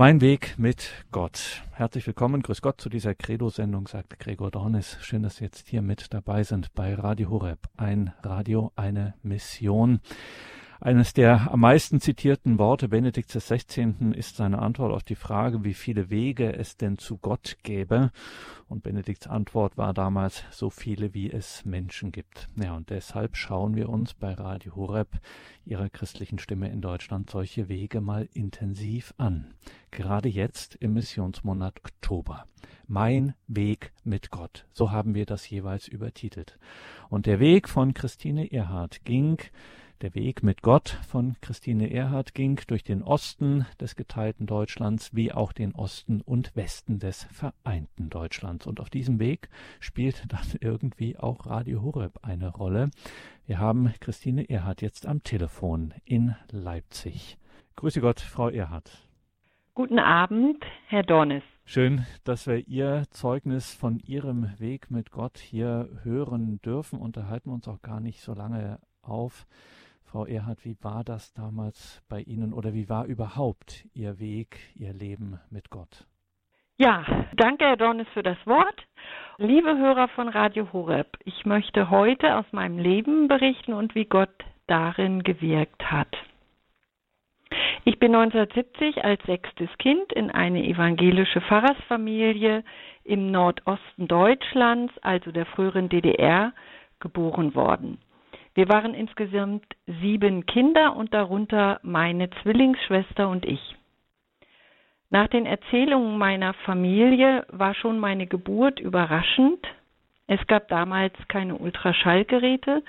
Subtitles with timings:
[0.00, 1.64] Mein Weg mit Gott.
[1.72, 4.96] Herzlich willkommen, grüß Gott zu dieser Credo-Sendung, sagt Gregor Dornis.
[5.00, 7.58] Schön, dass Sie jetzt hier mit dabei sind bei Radio Horeb.
[7.76, 9.98] Ein Radio, eine Mission.
[10.80, 14.12] Eines der am meisten zitierten Worte Benedikts XVI.
[14.14, 18.12] ist seine Antwort auf die Frage, wie viele Wege es denn zu Gott gäbe.
[18.68, 22.48] Und Benedikts Antwort war damals, so viele wie es Menschen gibt.
[22.54, 25.08] Ja, und deshalb schauen wir uns bei Radio Horeb,
[25.64, 29.54] ihrer christlichen Stimme in Deutschland, solche Wege mal intensiv an.
[29.90, 32.44] Gerade jetzt im Missionsmonat Oktober.
[32.86, 34.64] Mein Weg mit Gott.
[34.72, 36.56] So haben wir das jeweils übertitelt.
[37.08, 39.38] Und der Weg von Christine Erhard ging
[40.02, 45.32] der Weg mit Gott von Christine Erhard ging durch den Osten des geteilten Deutschlands wie
[45.32, 48.66] auch den Osten und Westen des vereinten Deutschlands.
[48.66, 49.48] Und auf diesem Weg
[49.80, 52.90] spielt dann irgendwie auch Radio Horeb eine Rolle.
[53.46, 57.36] Wir haben Christine Erhard jetzt am Telefon in Leipzig.
[57.76, 59.08] Grüße Gott, Frau Erhard.
[59.74, 61.42] Guten Abend, Herr Dornes.
[61.64, 66.98] Schön, dass wir Ihr Zeugnis von Ihrem Weg mit Gott hier hören dürfen.
[66.98, 69.46] Unterhalten wir uns auch gar nicht so lange auf.
[70.10, 74.94] Frau Erhard, wie war das damals bei Ihnen oder wie war überhaupt Ihr Weg, Ihr
[74.94, 76.06] Leben mit Gott?
[76.78, 77.04] Ja,
[77.36, 78.86] danke, Herr Dornes, für das Wort.
[79.36, 84.32] Liebe Hörer von Radio Horeb, ich möchte heute aus meinem Leben berichten und wie Gott
[84.66, 86.16] darin gewirkt hat.
[87.84, 92.64] Ich bin 1970 als sechstes Kind in eine evangelische Pfarrersfamilie
[93.04, 96.54] im Nordosten Deutschlands, also der früheren DDR,
[96.98, 97.98] geboren worden.
[98.58, 103.76] Wir waren insgesamt sieben Kinder und darunter meine Zwillingsschwester und ich.
[105.10, 109.64] Nach den Erzählungen meiner Familie war schon meine Geburt überraschend.
[110.26, 112.82] Es gab damals keine Ultraschallgeräte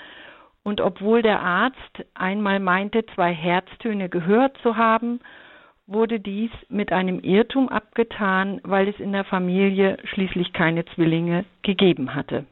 [0.63, 5.19] und obwohl der Arzt einmal meinte, zwei Herztöne gehört zu haben,
[5.85, 12.15] wurde dies mit einem Irrtum abgetan, weil es in der Familie schließlich keine Zwillinge gegeben
[12.15, 12.47] hatte.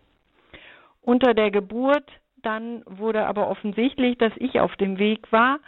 [1.01, 2.05] Unter der Geburt
[2.47, 5.59] dann wurde aber offensichtlich, dass ich auf dem Weg war,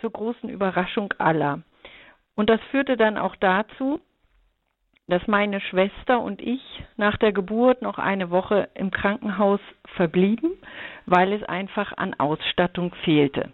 [0.00, 1.62] zur großen Überraschung aller.
[2.36, 4.00] Und das führte dann auch dazu,
[5.08, 6.62] dass meine Schwester und ich
[6.96, 9.58] nach der Geburt noch eine Woche im Krankenhaus
[9.96, 10.52] verblieben,
[11.04, 13.50] weil es einfach an Ausstattung fehlte.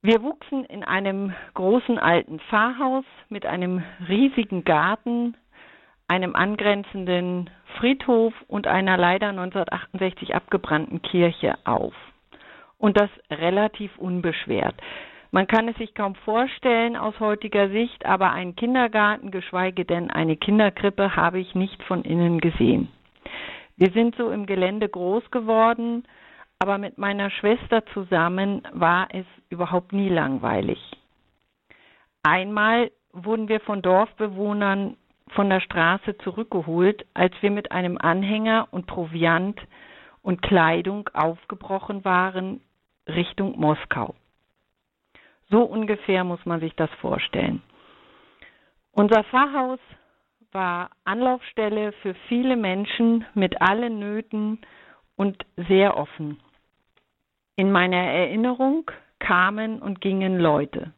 [0.00, 5.36] Wir wuchsen in einem großen alten Pfarrhaus mit einem riesigen Garten,
[6.08, 11.94] einem angrenzenden Friedhof und einer leider 1968 abgebrannten Kirche auf.
[12.78, 14.74] Und das relativ unbeschwert.
[15.30, 20.36] Man kann es sich kaum vorstellen aus heutiger Sicht, aber einen Kindergarten, geschweige denn eine
[20.36, 22.88] Kinderkrippe, habe ich nicht von innen gesehen.
[23.76, 26.04] Wir sind so im Gelände groß geworden,
[26.60, 30.78] aber mit meiner Schwester zusammen war es überhaupt nie langweilig.
[32.22, 34.96] Einmal wurden wir von Dorfbewohnern
[35.34, 39.60] von der Straße zurückgeholt, als wir mit einem Anhänger und Proviant
[40.22, 42.60] und Kleidung aufgebrochen waren
[43.06, 44.14] Richtung Moskau.
[45.50, 47.62] So ungefähr muss man sich das vorstellen.
[48.92, 49.80] Unser Pfarrhaus
[50.52, 54.60] war Anlaufstelle für viele Menschen mit allen Nöten
[55.16, 56.40] und sehr offen.
[57.56, 60.92] In meiner Erinnerung kamen und gingen Leute.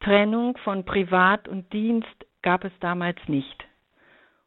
[0.00, 3.64] Trennung von Privat und Dienst gab es damals nicht.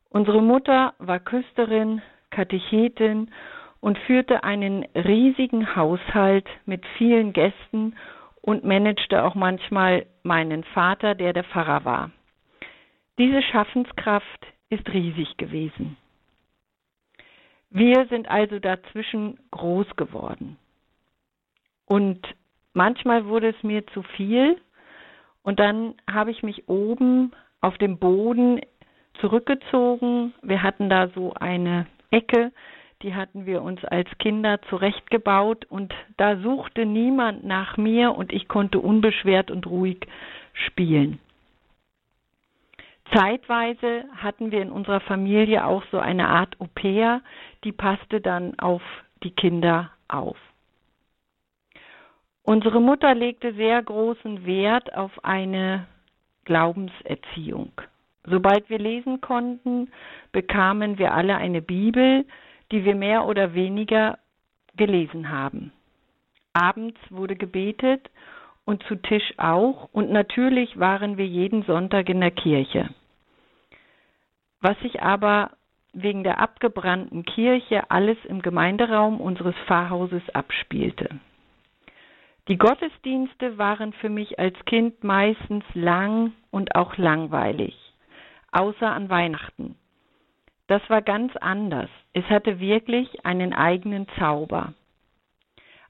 [0.09, 3.31] Unsere Mutter war Küsterin, Katechetin
[3.79, 7.95] und führte einen riesigen Haushalt mit vielen Gästen
[8.41, 12.11] und managte auch manchmal meinen Vater, der der Pfarrer war.
[13.17, 15.97] Diese Schaffenskraft ist riesig gewesen.
[17.69, 20.57] Wir sind also dazwischen groß geworden.
[21.85, 22.25] Und
[22.73, 24.59] manchmal wurde es mir zu viel
[25.44, 27.33] und dann habe ich mich oben
[27.65, 28.61] auf dem Boden
[29.19, 30.33] zurückgezogen.
[30.43, 32.51] Wir hatten da so eine Ecke,
[33.01, 38.47] die hatten wir uns als Kinder zurechtgebaut und da suchte niemand nach mir und ich
[38.47, 40.05] konnte unbeschwert und ruhig
[40.53, 41.19] spielen.
[43.13, 47.21] Zeitweise hatten wir in unserer Familie auch so eine Art Au pair,
[47.63, 48.81] die passte dann auf
[49.23, 50.38] die Kinder auf.
[52.44, 55.88] Unsere Mutter legte sehr großen Wert auf eine
[56.45, 57.71] Glaubenserziehung.
[58.24, 59.92] Sobald wir lesen konnten,
[60.31, 62.25] bekamen wir alle eine Bibel,
[62.71, 64.18] die wir mehr oder weniger
[64.75, 65.71] gelesen haben.
[66.53, 68.09] Abends wurde gebetet
[68.65, 72.89] und zu Tisch auch und natürlich waren wir jeden Sonntag in der Kirche.
[74.62, 75.51] Was sich aber
[75.94, 81.09] wegen der abgebrannten Kirche alles im Gemeinderaum unseres Pfarrhauses abspielte.
[82.47, 87.75] Die Gottesdienste waren für mich als Kind meistens lang und auch langweilig,
[88.51, 89.75] außer an Weihnachten.
[90.68, 91.89] Das war ganz anders.
[92.13, 94.74] Es hatte wirklich einen eigenen Zauber.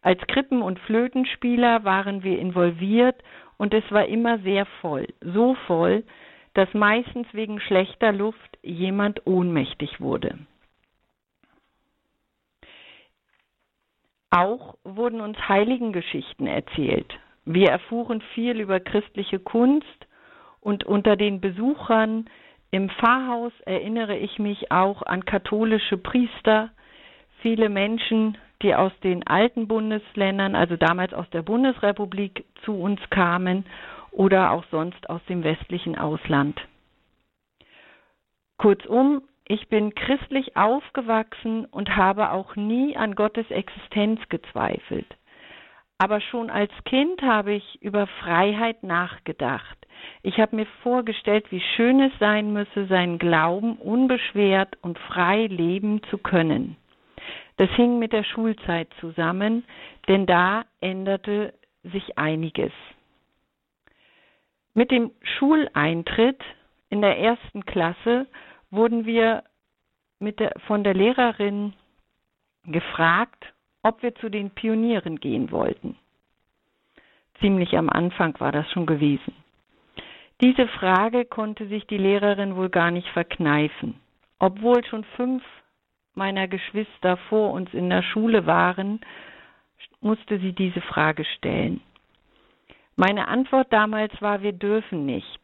[0.02, 3.22] Als Krippen- und Flötenspieler waren wir involviert
[3.58, 6.04] und es war immer sehr voll, so voll,
[6.54, 10.38] dass meistens wegen schlechter Luft jemand ohnmächtig wurde.
[14.30, 17.14] Auch wurden uns Heiligengeschichten erzählt.
[17.46, 20.08] Wir erfuhren viel über christliche Kunst
[20.62, 22.26] und unter den Besuchern
[22.72, 26.72] im Pfarrhaus erinnere ich mich auch an katholische Priester,
[27.42, 33.66] viele Menschen, die aus den alten Bundesländern, also damals aus der Bundesrepublik, zu uns kamen
[34.12, 36.60] oder auch sonst aus dem westlichen Ausland.
[38.58, 45.08] Kurzum, ich bin christlich aufgewachsen und habe auch nie an Gottes Existenz gezweifelt.
[45.98, 49.78] Aber schon als Kind habe ich über Freiheit nachgedacht.
[50.24, 56.02] Ich habe mir vorgestellt, wie schön es sein müsse, seinen Glauben unbeschwert und frei leben
[56.10, 56.76] zu können.
[57.58, 59.64] Das hing mit der Schulzeit zusammen,
[60.08, 61.54] denn da änderte
[61.84, 62.74] sich einiges.
[64.74, 66.42] Mit dem Schuleintritt
[66.90, 68.28] in der ersten Klasse
[68.72, 69.44] wurden wir
[70.20, 71.74] der, von der Lehrerin
[72.66, 73.54] gefragt,
[73.84, 75.98] ob wir zu den Pionieren gehen wollten.
[77.40, 79.34] Ziemlich am Anfang war das schon gewesen.
[80.42, 84.00] Diese Frage konnte sich die Lehrerin wohl gar nicht verkneifen.
[84.40, 85.44] Obwohl schon fünf
[86.14, 89.02] meiner Geschwister vor uns in der Schule waren,
[90.02, 91.82] musste sie diese Frage stellen.
[92.96, 95.40] Meine Antwort damals war, wir dürfen nicht,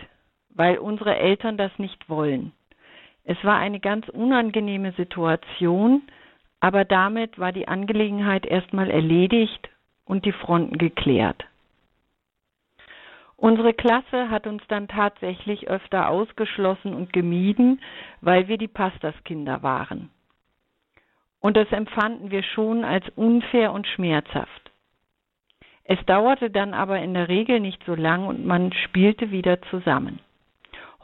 [0.49, 2.53] weil unsere Eltern das nicht wollen.
[3.23, 6.03] Es war eine ganz unangenehme Situation,
[6.59, 9.69] aber damit war die Angelegenheit erstmal erledigt
[10.05, 11.45] und die Fronten geklärt.
[13.37, 17.81] Unsere Klasse hat uns dann tatsächlich öfter ausgeschlossen und gemieden,
[18.21, 20.11] weil wir die Pastorskinder waren.
[21.39, 24.71] Und das empfanden wir schon als unfair und schmerzhaft.
[25.83, 30.19] Es dauerte dann aber in der Regel nicht so lang und man spielte wieder zusammen.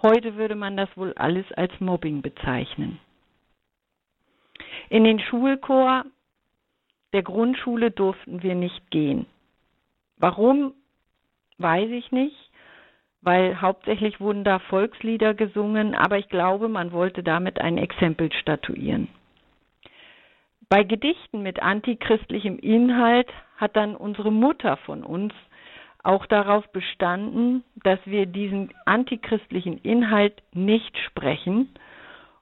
[0.02, 3.00] Heute würde man das wohl alles als Mobbing bezeichnen.
[4.90, 6.06] In den Schulchor
[7.14, 9.26] der Grundschule durften wir nicht gehen.
[10.18, 10.74] Warum,
[11.58, 12.36] weiß ich nicht,
[13.22, 19.08] weil hauptsächlich wurden da Volkslieder gesungen, aber ich glaube, man wollte damit ein Exempel statuieren.
[20.70, 25.34] Bei Gedichten mit antichristlichem Inhalt hat dann unsere Mutter von uns
[26.08, 31.70] auch darauf bestanden, dass wir diesen antichristlichen Inhalt nicht sprechen.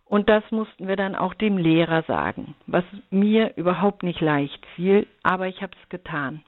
[0.06, 5.08] Und das mussten wir dann auch dem Lehrer sagen, was mir überhaupt nicht leicht fiel,
[5.24, 6.44] aber ich habe es getan.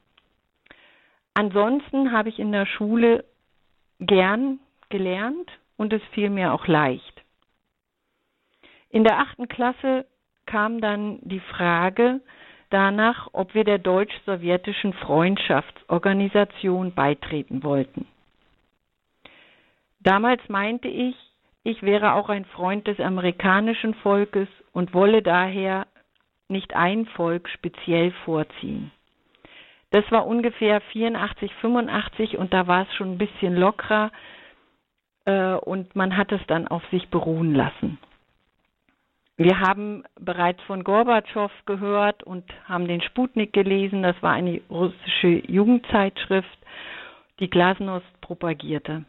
[1.34, 3.25] Ansonsten habe ich in der Schule
[4.00, 4.60] gern
[4.90, 7.24] gelernt und es fiel mir auch leicht.
[8.90, 10.06] In der achten Klasse
[10.46, 12.22] kam dann die Frage,
[12.69, 18.08] danach, ob wir der deutsch-sowjetischen Freundschaftsorganisation beitreten wollten.
[20.00, 21.16] Damals meinte ich,
[21.64, 25.86] ich wäre auch ein Freund des amerikanischen Volkes und wolle daher
[26.50, 28.92] nicht ein Volk speziell vorziehen.
[29.92, 34.12] Das war ungefähr 84, 85 und da war es schon ein bisschen lockerer
[35.25, 37.97] äh, und man hat es dann auf sich beruhen lassen.
[39.38, 44.02] Wir haben bereits von Gorbatschow gehört und haben den Sputnik gelesen.
[44.02, 46.58] Das war eine russische Jugendzeitschrift,
[47.40, 49.06] die Glasnost propagierte.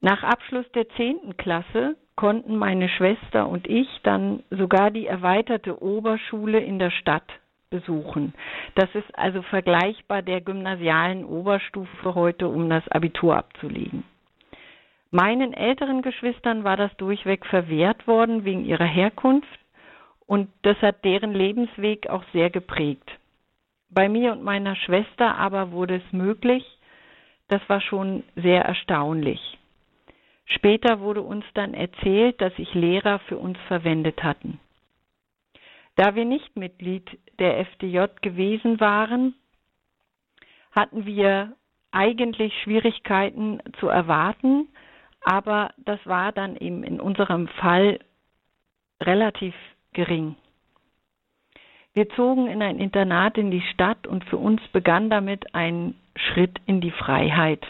[0.00, 6.58] Nach Abschluss der zehnten Klasse konnten meine Schwester und ich dann sogar die erweiterte Oberschule
[6.58, 7.30] in der Stadt
[7.70, 8.34] besuchen.
[8.74, 14.02] Das ist also vergleichbar der gymnasialen Oberstufe heute, um das Abitur abzulegen.
[15.14, 19.46] Meinen älteren Geschwistern war das durchweg verwehrt worden wegen ihrer Herkunft
[20.26, 23.10] und das hat deren Lebensweg auch sehr geprägt.
[23.90, 26.64] Bei mir und meiner Schwester aber wurde es möglich.
[27.48, 29.58] Das war schon sehr erstaunlich.
[30.46, 34.60] Später wurde uns dann erzählt, dass sich Lehrer für uns verwendet hatten.
[35.96, 37.06] Da wir nicht Mitglied
[37.38, 39.34] der FDJ gewesen waren,
[40.70, 41.54] hatten wir
[41.90, 44.68] eigentlich Schwierigkeiten zu erwarten,
[45.24, 47.98] aber das war dann eben in unserem Fall
[49.00, 49.54] relativ
[49.92, 50.36] gering.
[51.94, 56.58] Wir zogen in ein Internat in die Stadt und für uns begann damit ein Schritt
[56.66, 57.64] in die Freiheit.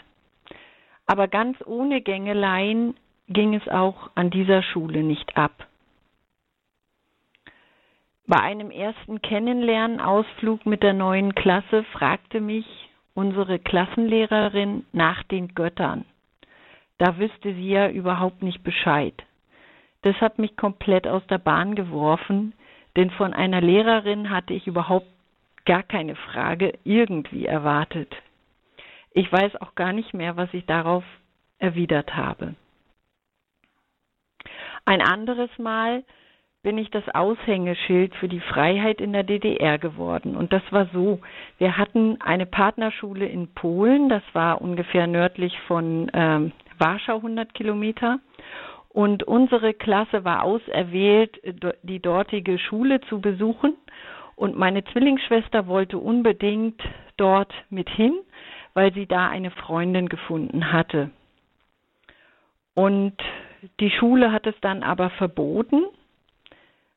[1.05, 2.95] Aber ganz ohne Gängeleien
[3.27, 5.67] ging es auch an dieser Schule nicht ab.
[8.25, 12.65] Bei einem ersten Kennenlernausflug mit der neuen Klasse fragte mich
[13.13, 16.05] unsere Klassenlehrerin nach den Göttern.
[16.97, 19.15] Da wüsste sie ja überhaupt nicht Bescheid.
[20.03, 22.53] Das hat mich komplett aus der Bahn geworfen,
[22.95, 25.07] denn von einer Lehrerin hatte ich überhaupt
[25.65, 28.13] gar keine Frage irgendwie erwartet.
[29.11, 31.03] Ich weiß auch gar nicht mehr, was ich darauf
[31.59, 32.55] erwidert habe.
[34.85, 36.03] Ein anderes Mal
[36.63, 40.35] bin ich das Aushängeschild für die Freiheit in der DDR geworden.
[40.35, 41.19] Und das war so,
[41.57, 46.53] wir hatten eine Partnerschule in Polen, das war ungefähr nördlich von ähm,
[46.83, 48.19] Warschau 100 Kilometer.
[48.89, 51.39] Und unsere Klasse war auserwählt,
[51.83, 53.75] die dortige Schule zu besuchen.
[54.35, 56.81] Und meine Zwillingsschwester wollte unbedingt
[57.17, 58.13] dort mit hin,
[58.73, 61.09] weil sie da eine Freundin gefunden hatte.
[62.75, 63.15] Und
[63.79, 65.83] die Schule hat es dann aber verboten,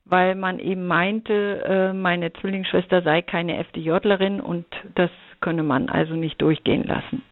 [0.05, 6.15] weil man eben meinte, äh, meine Zwillingsschwester sei keine FDJlerin und das könne man also
[6.15, 7.23] nicht durchgehen lassen.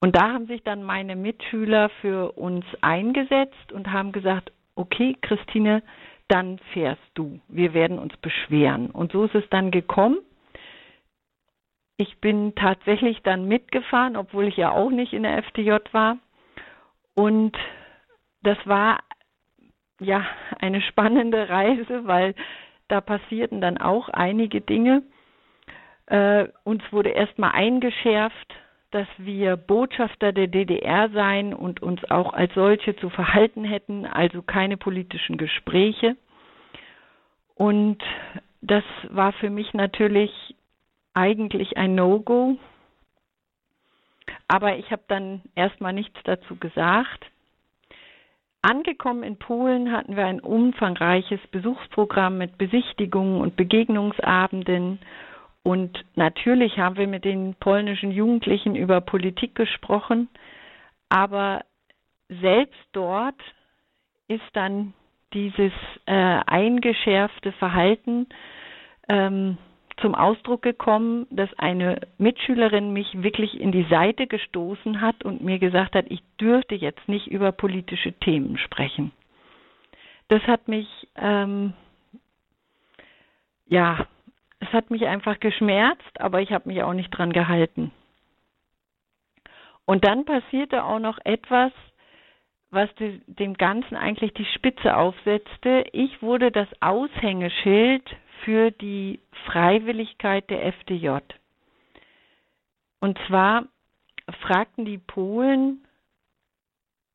[0.00, 5.82] Und da haben sich dann meine Mitschüler für uns eingesetzt und haben gesagt, okay, Christine,
[6.28, 7.40] dann fährst du.
[7.48, 8.90] Wir werden uns beschweren.
[8.90, 10.18] Und so ist es dann gekommen.
[11.96, 16.18] Ich bin tatsächlich dann mitgefahren, obwohl ich ja auch nicht in der FDJ war.
[17.14, 17.56] Und
[18.42, 19.00] das war
[20.00, 20.26] ja
[20.58, 22.34] eine spannende Reise, weil
[22.88, 25.02] da passierten dann auch einige Dinge.
[26.06, 28.54] Äh, uns wurde erstmal eingeschärft,
[28.96, 34.40] dass wir Botschafter der DDR seien und uns auch als solche zu verhalten hätten, also
[34.40, 36.16] keine politischen Gespräche.
[37.56, 38.02] Und
[38.62, 40.30] das war für mich natürlich
[41.12, 42.56] eigentlich ein No-Go.
[44.48, 47.26] Aber ich habe dann erstmal nichts dazu gesagt.
[48.62, 55.00] Angekommen in Polen hatten wir ein umfangreiches Besuchsprogramm mit Besichtigungen und Begegnungsabenden.
[55.66, 60.28] Und natürlich haben wir mit den polnischen Jugendlichen über Politik gesprochen.
[61.08, 61.64] Aber
[62.28, 63.34] selbst dort
[64.28, 64.94] ist dann
[65.32, 65.72] dieses
[66.06, 66.12] äh,
[66.46, 68.28] eingeschärfte Verhalten
[69.08, 69.58] ähm,
[69.96, 75.58] zum Ausdruck gekommen, dass eine Mitschülerin mich wirklich in die Seite gestoßen hat und mir
[75.58, 79.10] gesagt hat, ich dürfte jetzt nicht über politische Themen sprechen.
[80.28, 81.72] Das hat mich, ähm,
[83.66, 84.06] ja,
[84.60, 87.92] es hat mich einfach geschmerzt, aber ich habe mich auch nicht dran gehalten.
[89.84, 91.72] Und dann passierte auch noch etwas,
[92.70, 95.84] was dem Ganzen eigentlich die Spitze aufsetzte.
[95.92, 98.04] Ich wurde das Aushängeschild
[98.44, 101.18] für die Freiwilligkeit der FDJ.
[103.00, 103.66] Und zwar
[104.40, 105.86] fragten die Polen,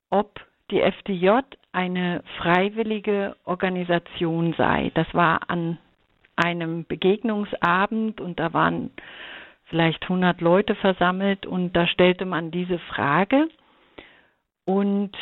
[0.10, 0.40] ob
[0.72, 1.40] die FDJ
[1.74, 4.92] eine freiwillige Organisation sei.
[4.94, 5.78] Das war an
[6.36, 8.92] einem Begegnungsabend und da waren
[9.66, 13.48] vielleicht 100 Leute versammelt und da stellte man diese Frage
[14.66, 15.16] und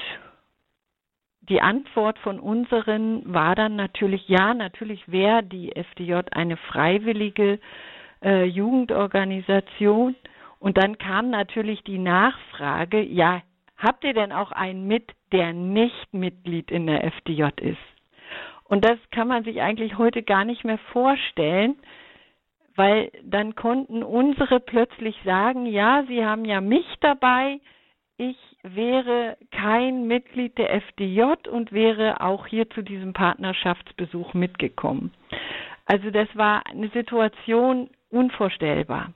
[1.49, 7.59] die Antwort von unseren war dann natürlich, ja, natürlich wäre die FDJ eine freiwillige
[8.23, 10.15] äh, Jugendorganisation.
[10.59, 13.41] Und dann kam natürlich die Nachfrage, ja,
[13.77, 17.77] habt ihr denn auch einen mit, der nicht Mitglied in der FDJ ist?
[18.69, 21.75] Und das kann man sich eigentlich heute gar nicht mehr vorstellen,
[22.75, 27.59] weil dann konnten unsere plötzlich sagen, ja, sie haben ja mich dabei,
[28.17, 35.13] ich wäre kein Mitglied der FDJ und wäre auch hier zu diesem Partnerschaftsbesuch mitgekommen.
[35.85, 39.13] Also das war eine Situation unvorstellbar.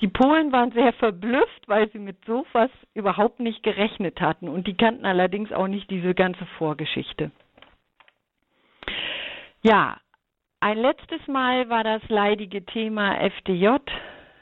[0.00, 4.76] Die Polen waren sehr verblüfft, weil sie mit sowas überhaupt nicht gerechnet hatten und die
[4.76, 7.30] kannten allerdings auch nicht diese ganze Vorgeschichte.
[9.68, 9.98] Ja,
[10.60, 13.76] ein letztes Mal war das leidige Thema FDJ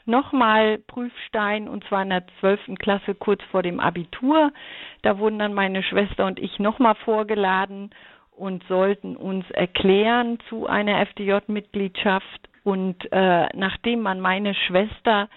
[0.05, 4.53] nochmal Prüfstein und zwar in der zwölften Klasse kurz vor dem Abitur.
[5.01, 7.89] Da wurden dann meine Schwester und ich nochmal vorgeladen
[8.31, 12.47] und sollten uns erklären zu einer FDJ-Mitgliedschaft.
[12.63, 15.27] Und äh, nachdem man meine Schwester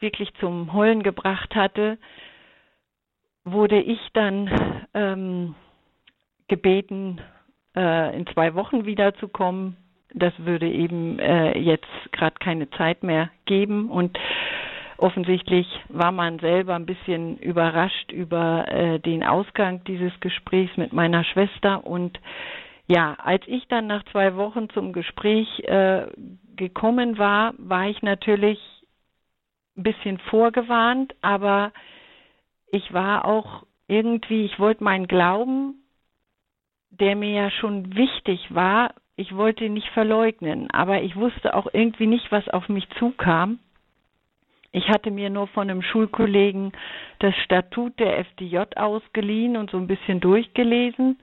[0.00, 1.98] wirklich zum Heulen gebracht hatte,
[3.44, 5.54] wurde ich dann ähm,
[6.48, 7.20] gebeten,
[7.76, 9.76] äh, in zwei Wochen wiederzukommen.
[10.14, 13.90] Das würde eben äh, jetzt gerade keine Zeit mehr geben.
[13.90, 14.18] Und
[14.96, 21.24] offensichtlich war man selber ein bisschen überrascht über äh, den Ausgang dieses Gesprächs mit meiner
[21.24, 21.84] Schwester.
[21.84, 22.18] Und
[22.86, 26.06] ja, als ich dann nach zwei Wochen zum Gespräch äh,
[26.56, 28.58] gekommen war, war ich natürlich
[29.76, 31.72] ein bisschen vorgewarnt, aber
[32.70, 35.83] ich war auch irgendwie, ich wollte meinen Glauben,
[37.00, 41.68] der mir ja schon wichtig war, ich wollte ihn nicht verleugnen, aber ich wusste auch
[41.72, 43.60] irgendwie nicht, was auf mich zukam.
[44.72, 46.72] Ich hatte mir nur von einem Schulkollegen
[47.20, 51.18] das Statut der FDJ ausgeliehen und so ein bisschen durchgelesen.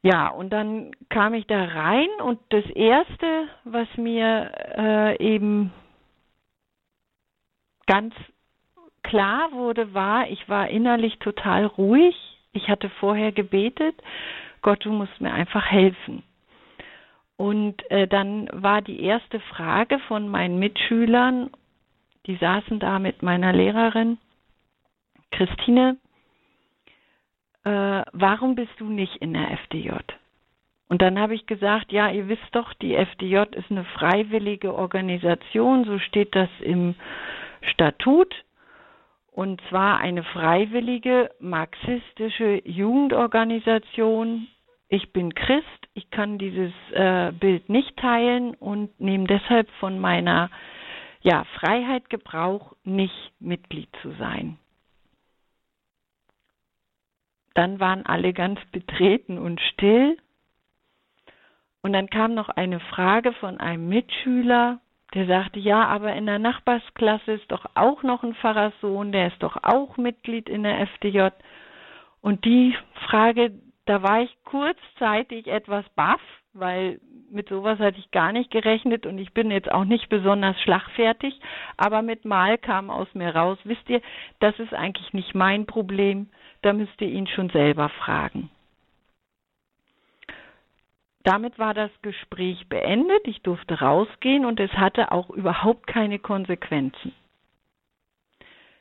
[0.00, 5.70] Ja, und dann kam ich da rein und das Erste, was mir äh, eben
[7.86, 8.14] ganz
[9.02, 12.14] klar wurde, war, ich war innerlich total ruhig.
[12.54, 13.94] Ich hatte vorher gebetet,
[14.62, 16.22] Gott, du musst mir einfach helfen.
[17.36, 21.50] Und äh, dann war die erste Frage von meinen Mitschülern,
[22.26, 24.18] die saßen da mit meiner Lehrerin,
[25.32, 25.98] Christine,
[27.64, 29.90] äh, warum bist du nicht in der FDJ?
[30.88, 35.84] Und dann habe ich gesagt, ja, ihr wisst doch, die FDJ ist eine freiwillige Organisation,
[35.84, 36.94] so steht das im
[37.62, 38.32] Statut.
[39.34, 44.46] Und zwar eine freiwillige marxistische Jugendorganisation.
[44.88, 50.50] Ich bin Christ, ich kann dieses äh, Bild nicht teilen und nehme deshalb von meiner
[51.20, 54.56] ja, Freiheit Gebrauch, nicht Mitglied zu sein.
[57.54, 60.16] Dann waren alle ganz betreten und still.
[61.82, 64.78] Und dann kam noch eine Frage von einem Mitschüler,
[65.14, 69.42] der sagte, ja, aber in der Nachbarsklasse ist doch auch noch ein Pfarrerssohn, der ist
[69.42, 71.28] doch auch Mitglied in der FDJ.
[72.20, 73.52] Und die Frage,
[73.86, 76.20] da war ich kurzzeitig etwas baff,
[76.52, 80.60] weil mit sowas hatte ich gar nicht gerechnet und ich bin jetzt auch nicht besonders
[80.62, 81.38] schlagfertig,
[81.76, 84.00] aber mit Mal kam aus mir raus, wisst ihr,
[84.40, 86.28] das ist eigentlich nicht mein Problem,
[86.62, 88.50] da müsst ihr ihn schon selber fragen.
[91.24, 97.12] Damit war das Gespräch beendet, ich durfte rausgehen und es hatte auch überhaupt keine Konsequenzen.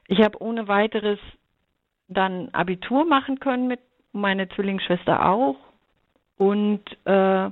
[0.07, 1.19] Ich habe ohne weiteres
[2.09, 3.79] dann Abitur machen können mit
[4.12, 5.55] meine Zwillingsschwester auch
[6.38, 7.50] und äh,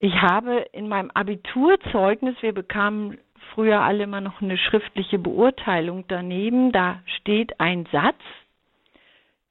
[0.00, 3.18] ich habe in meinem Abiturzeugnis, wir bekamen
[3.52, 8.20] früher alle immer noch eine schriftliche Beurteilung daneben, da steht ein Satz,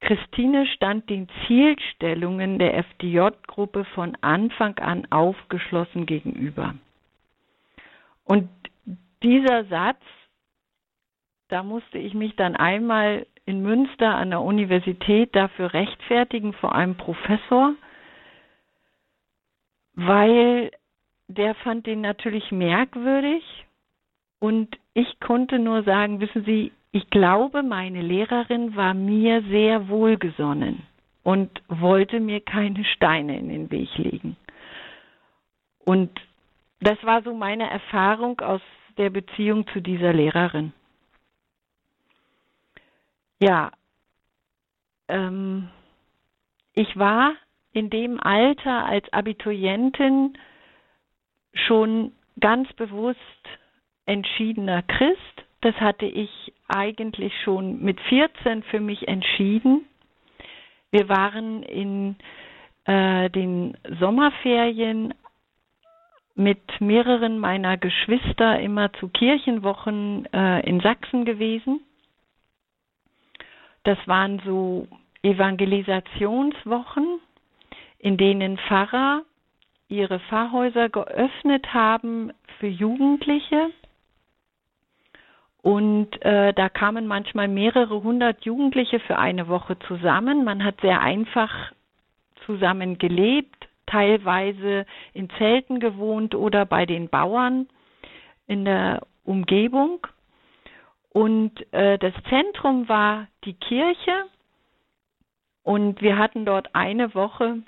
[0.00, 6.74] Christine stand den Zielstellungen der FDJ-Gruppe von Anfang an aufgeschlossen gegenüber.
[8.24, 8.48] Und
[9.22, 10.00] dieser Satz,
[11.48, 16.96] da musste ich mich dann einmal in Münster an der Universität dafür rechtfertigen vor einem
[16.96, 17.74] Professor,
[19.94, 20.70] weil
[21.28, 23.42] der fand den natürlich merkwürdig
[24.38, 30.82] und ich konnte nur sagen, wissen Sie, ich glaube, meine Lehrerin war mir sehr wohlgesonnen
[31.22, 34.36] und wollte mir keine Steine in den Weg legen.
[35.84, 36.10] Und
[36.80, 38.62] das war so meine Erfahrung aus
[38.96, 40.72] der Beziehung zu dieser Lehrerin.
[43.40, 43.70] Ja,
[45.08, 45.68] ähm,
[46.74, 47.34] ich war
[47.72, 50.36] in dem Alter als Abiturientin
[51.52, 53.18] schon ganz bewusst
[54.06, 55.44] entschiedener Christ.
[55.60, 59.84] Das hatte ich eigentlich schon mit 14 für mich entschieden.
[60.90, 62.16] Wir waren in
[62.84, 65.14] äh, den Sommerferien
[66.34, 71.80] mit mehreren meiner Geschwister immer zu Kirchenwochen äh, in Sachsen gewesen.
[73.84, 74.86] Das waren so
[75.22, 77.20] Evangelisationswochen
[77.98, 79.22] in denen Pfarrer
[79.88, 83.70] ihre Pfarrhäuser geöffnet haben für Jugendliche.
[85.62, 90.44] Und äh, da kamen manchmal mehrere hundert Jugendliche für eine Woche zusammen.
[90.44, 91.72] Man hat sehr einfach
[92.46, 97.68] zusammen gelebt, teilweise in Zelten gewohnt oder bei den Bauern
[98.46, 100.06] in der Umgebung.
[101.10, 104.24] Und äh, das Zentrum war die Kirche.
[105.64, 107.58] Und wir hatten dort eine Woche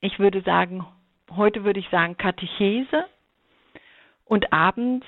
[0.00, 0.86] ich würde sagen,
[1.30, 3.06] heute würde ich sagen Katechese
[4.24, 5.06] und abends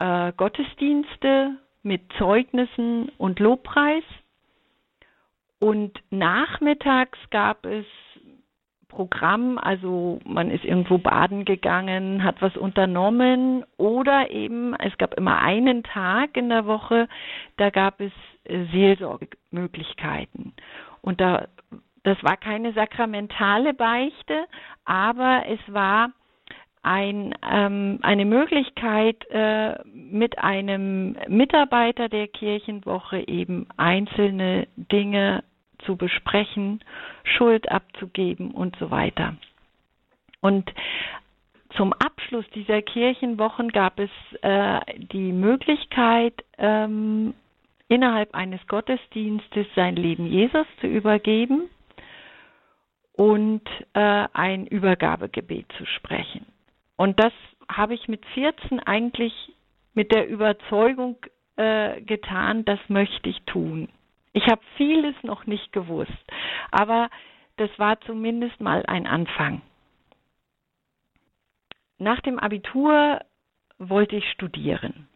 [0.00, 4.04] äh, Gottesdienste mit Zeugnissen und Lobpreis.
[5.60, 7.84] Und nachmittags gab es
[8.88, 15.38] Programm, also man ist irgendwo baden gegangen, hat was unternommen oder eben es gab immer
[15.38, 17.08] einen Tag in der Woche,
[17.56, 18.10] da gab es
[18.44, 20.54] äh, Seelsorgemöglichkeiten.
[21.02, 21.46] Und da
[22.02, 24.46] das war keine sakramentale Beichte,
[24.84, 26.10] aber es war
[26.82, 35.44] ein, ähm, eine Möglichkeit, äh, mit einem Mitarbeiter der Kirchenwoche eben einzelne Dinge
[35.84, 36.82] zu besprechen,
[37.24, 39.36] Schuld abzugeben und so weiter.
[40.40, 40.72] Und
[41.76, 44.10] zum Abschluss dieser Kirchenwochen gab es
[44.42, 47.34] äh, die Möglichkeit, ähm,
[47.88, 51.68] innerhalb eines Gottesdienstes sein Leben Jesus zu übergeben.
[53.20, 53.60] und
[53.92, 56.46] äh, ein Übergabegebet zu sprechen.
[57.00, 57.32] Und das
[57.66, 59.32] habe ich mit 14 eigentlich
[59.94, 61.16] mit der Überzeugung
[61.56, 63.88] äh, getan, das möchte ich tun.
[64.34, 66.12] Ich habe vieles noch nicht gewusst,
[66.70, 67.08] aber
[67.56, 69.62] das war zumindest mal ein Anfang.
[71.96, 73.20] Nach dem Abitur
[73.78, 75.08] wollte ich studieren.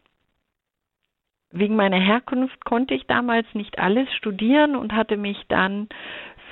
[1.51, 5.87] Wegen meiner Herkunft konnte ich damals nicht alles studieren und hatte mich dann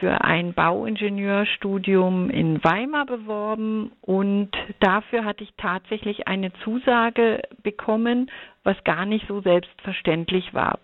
[0.03, 4.49] für ein Bauingenieurstudium in Weimar beworben und
[4.81, 8.29] dafür hatte ich tatsächlich eine Zusage bekommen,
[8.65, 10.79] was gar nicht so selbstverständlich war.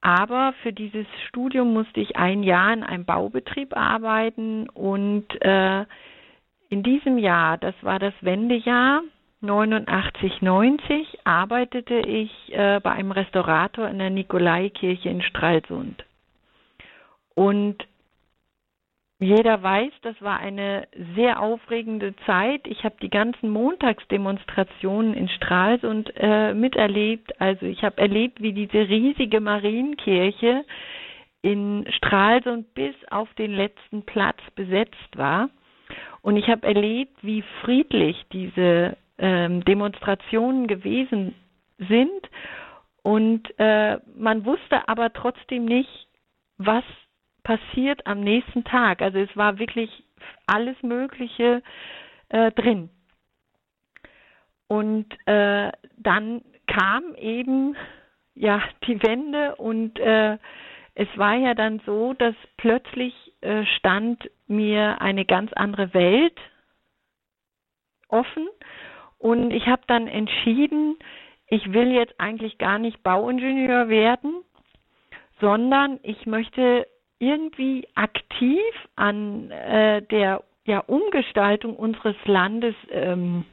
[0.00, 5.84] Aber für dieses Studium musste ich ein Jahr in einem Baubetrieb arbeiten und äh,
[6.70, 9.02] in diesem Jahr, das war das Wendejahr
[9.42, 16.05] 89, 90, arbeitete ich äh, bei einem Restaurator in der Nikolaikirche in Stralsund.
[17.36, 17.86] Und
[19.18, 22.66] jeder weiß, das war eine sehr aufregende Zeit.
[22.66, 27.40] Ich habe die ganzen Montagsdemonstrationen in Stralsund äh, miterlebt.
[27.40, 30.64] Also ich habe erlebt, wie diese riesige Marienkirche
[31.42, 35.48] in Stralsund bis auf den letzten Platz besetzt war.
[36.20, 41.34] Und ich habe erlebt, wie friedlich diese ähm, Demonstrationen gewesen
[41.78, 42.28] sind.
[43.02, 46.08] Und äh, man wusste aber trotzdem nicht,
[46.58, 46.84] was
[47.46, 49.00] passiert am nächsten Tag.
[49.00, 50.02] Also es war wirklich
[50.48, 51.62] alles Mögliche
[52.28, 52.90] äh, drin.
[54.66, 57.76] Und äh, dann kam eben
[58.34, 60.38] ja die Wende und äh,
[60.96, 66.36] es war ja dann so, dass plötzlich äh, stand mir eine ganz andere Welt
[68.08, 68.48] offen
[69.18, 70.96] und ich habe dann entschieden,
[71.46, 74.42] ich will jetzt eigentlich gar nicht Bauingenieur werden,
[75.40, 78.60] sondern ich möchte irgendwie aktiv
[78.96, 83.44] an äh, der ja, Umgestaltung unseres Landes ähm,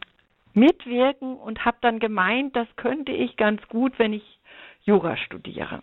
[0.53, 4.39] mitwirken und habe dann gemeint, das könnte ich ganz gut, wenn ich
[4.83, 5.81] Jura studiere.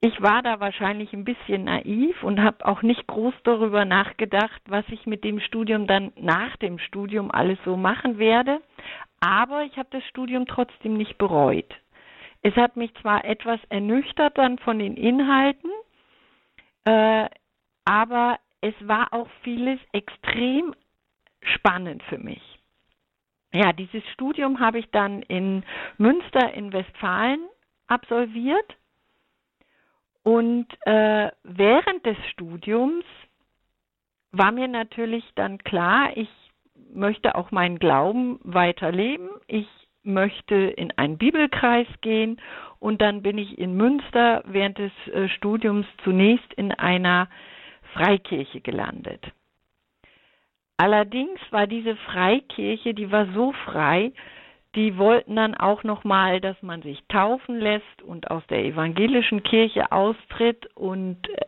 [0.00, 4.84] Ich war da wahrscheinlich ein bisschen naiv und habe auch nicht groß darüber nachgedacht, was
[4.90, 8.60] ich mit dem Studium dann nach dem Studium alles so machen werde.
[9.20, 11.74] Aber ich habe das Studium trotzdem nicht bereut.
[12.42, 15.70] Es hat mich zwar etwas ernüchtert dann von den Inhalten,
[16.84, 17.28] äh,
[17.84, 20.74] aber es war auch vieles extrem
[21.42, 22.42] spannend für mich.
[23.52, 25.64] Ja, dieses Studium habe ich dann in
[25.98, 27.46] Münster in Westfalen
[27.86, 28.76] absolviert
[30.24, 33.04] und äh, während des Studiums
[34.32, 36.28] war mir natürlich dann klar, ich
[36.92, 39.28] möchte auch meinen Glauben weiterleben.
[39.46, 39.68] Ich
[40.04, 42.40] möchte in einen Bibelkreis gehen
[42.78, 47.28] und dann bin ich in Münster während des äh, Studiums zunächst in einer
[47.94, 49.24] Freikirche gelandet.
[50.76, 54.12] Allerdings war diese Freikirche, die war so frei,
[54.74, 59.92] die wollten dann auch nochmal, dass man sich taufen lässt und aus der evangelischen Kirche
[59.92, 61.46] austritt und äh,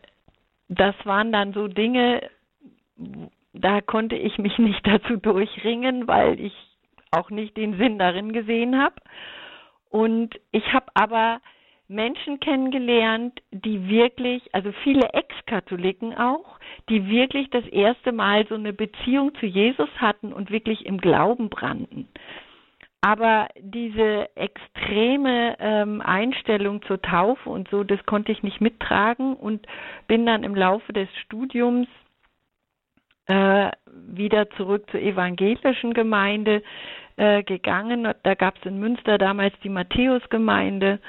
[0.69, 2.29] das waren dann so Dinge,
[3.53, 6.53] da konnte ich mich nicht dazu durchringen, weil ich
[7.11, 8.95] auch nicht den Sinn darin gesehen habe.
[9.89, 11.39] Und ich habe aber
[11.87, 18.73] Menschen kennengelernt, die wirklich, also viele Ex-Katholiken auch, die wirklich das erste Mal so eine
[18.73, 22.09] Beziehung zu Jesus hatten und wirklich im Glauben brannten.
[22.99, 29.65] Aber diese extreme ähm, Einstellung zur Taufe und so, das konnte ich nicht mittragen und
[30.07, 31.87] bin dann im Laufe des Studiums
[33.27, 33.71] äh,
[34.07, 36.63] wieder zurück zur evangelischen Gemeinde
[37.17, 38.07] äh, gegangen.
[38.23, 40.99] Da gab es in Münster damals die Matthäusgemeinde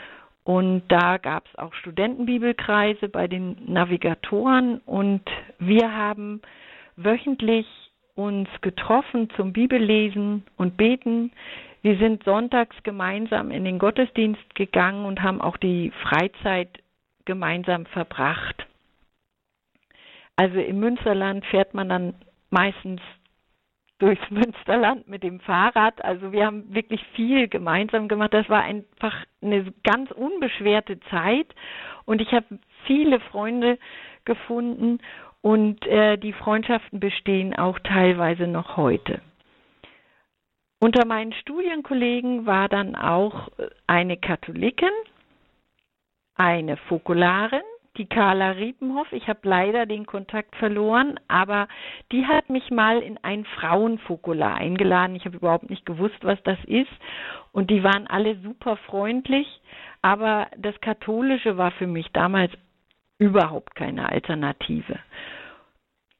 [0.45, 5.23] und da gab es auch Studentenbibelkreise bei den Navigatoren und
[5.59, 6.41] wir haben
[6.97, 7.67] wöchentlich
[8.15, 11.31] uns getroffen zum Bibellesen und Beten.
[11.83, 16.71] Wir sind sonntags gemeinsam in den Gottesdienst gegangen und haben auch die Freizeit
[17.27, 18.67] gemeinsam verbracht.
[20.39, 22.15] Also im Münsterland fährt man dann
[22.51, 23.01] meistens
[23.99, 26.05] durchs Münsterland mit dem Fahrrad.
[26.05, 28.33] Also wir haben wirklich viel gemeinsam gemacht.
[28.33, 31.53] Das war einfach eine ganz unbeschwerte Zeit
[32.05, 33.79] und ich habe viele Freunde
[34.25, 35.01] gefunden
[35.41, 39.21] und äh, die Freundschaften bestehen auch teilweise noch heute.
[40.79, 43.49] Unter meinen Studienkollegen war dann auch
[43.89, 44.93] eine Katholikin,
[46.37, 47.63] eine Fokularin
[47.99, 49.13] die Carla Riepenhoff.
[49.13, 51.69] Ich habe leider den Kontakt verloren, aber
[52.13, 55.17] die hat mich mal in ein Frauenfokular eingeladen.
[55.17, 56.91] Ich habe überhaupt nicht gewusst, was das ist.
[57.53, 59.47] Und die waren alle super freundlich,
[60.01, 62.53] aber das Katholische war für mich damals
[63.19, 64.99] überhaupt keine Alternative.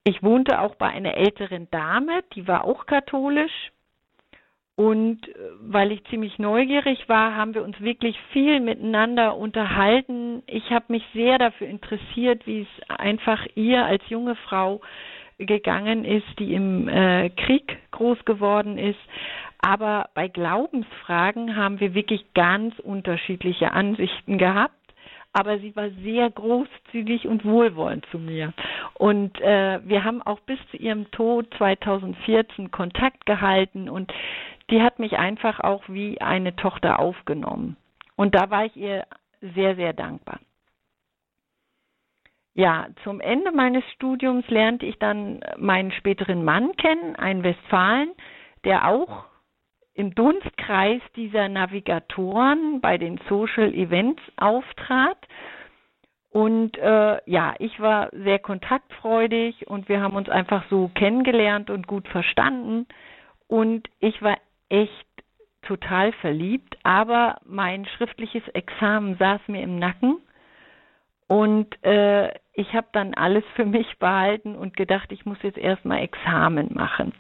[0.05, 3.71] Ich wohnte auch bei einer älteren Dame, die war auch katholisch.
[4.79, 10.45] Und äh, weil ich ziemlich neugierig war, haben wir uns wirklich viel miteinander unterhalten.
[10.47, 14.81] Ich habe mich sehr dafür interessiert, wie es einfach ihr als junge Frau
[15.37, 19.01] gegangen ist, die im äh, Krieg groß geworden ist.
[19.61, 24.78] Aber bei Glaubensfragen haben wir wirklich ganz unterschiedliche Ansichten gehabt.
[25.39, 28.53] Aber sie war sehr großzügig und wohlwollend zu mir.
[28.95, 34.13] Und äh, wir haben auch bis zu ihrem Tod 2014 Kontakt gehalten und
[34.71, 37.77] die hat mich einfach auch wie eine Tochter aufgenommen.
[38.17, 39.07] Und da war ich ihr
[39.41, 40.41] sehr, sehr dankbar.
[42.55, 48.11] Ja, zum Ende meines Studiums lernte ich dann meinen späteren Mann kennen, einen Westfalen,
[48.65, 49.27] der auch
[49.99, 55.19] im Dunstkreis dieser Navigatoren bei den Social Events auftrat.
[56.31, 61.89] Und äh, ja, ich war sehr kontaktfreudig und wir haben uns einfach so kennengelernt und
[61.89, 62.87] gut verstanden.
[63.49, 64.37] Und ich war
[64.69, 65.07] echt
[65.63, 70.19] total verliebt, aber mein schriftliches Examen saß mir im Nacken
[71.27, 76.03] und äh, ich habe dann alles für mich behalten und gedacht, ich muss jetzt erstmal
[76.03, 77.13] Examen machen.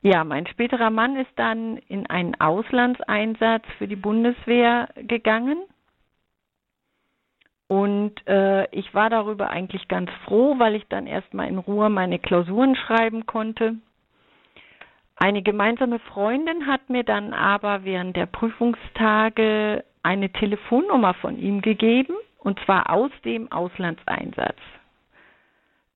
[0.00, 5.58] Ja, mein späterer Mann ist dann in einen Auslandseinsatz für die Bundeswehr gegangen.
[7.66, 12.18] Und äh, ich war darüber eigentlich ganz froh, weil ich dann erstmal in Ruhe meine
[12.18, 13.74] Klausuren schreiben konnte.
[15.16, 22.14] Eine gemeinsame Freundin hat mir dann aber während der Prüfungstage eine Telefonnummer von ihm gegeben,
[22.38, 24.56] und zwar aus dem Auslandseinsatz.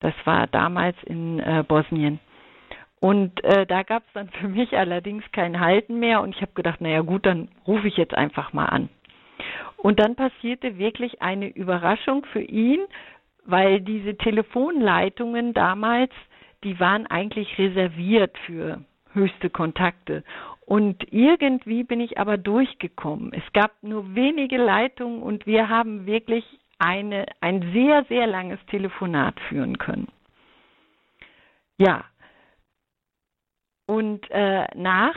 [0.01, 2.19] Das war damals in äh, Bosnien.
[3.03, 6.53] Und äh, da gab es dann für mich allerdings kein Halten mehr und ich habe
[6.53, 8.87] gedacht, naja gut, dann rufe ich jetzt einfach mal an.
[9.75, 12.79] Und dann passierte wirklich eine Überraschung für ihn,
[13.43, 16.11] weil diese Telefonleitungen damals,
[16.63, 20.23] die waren eigentlich reserviert für höchste Kontakte.
[20.65, 23.33] Und irgendwie bin ich aber durchgekommen.
[23.33, 26.45] Es gab nur wenige Leitungen und wir haben wirklich
[26.79, 30.07] eine, ein sehr, sehr langes Telefonat führen können.
[31.77, 32.05] Ja.
[33.93, 35.15] Und äh, nach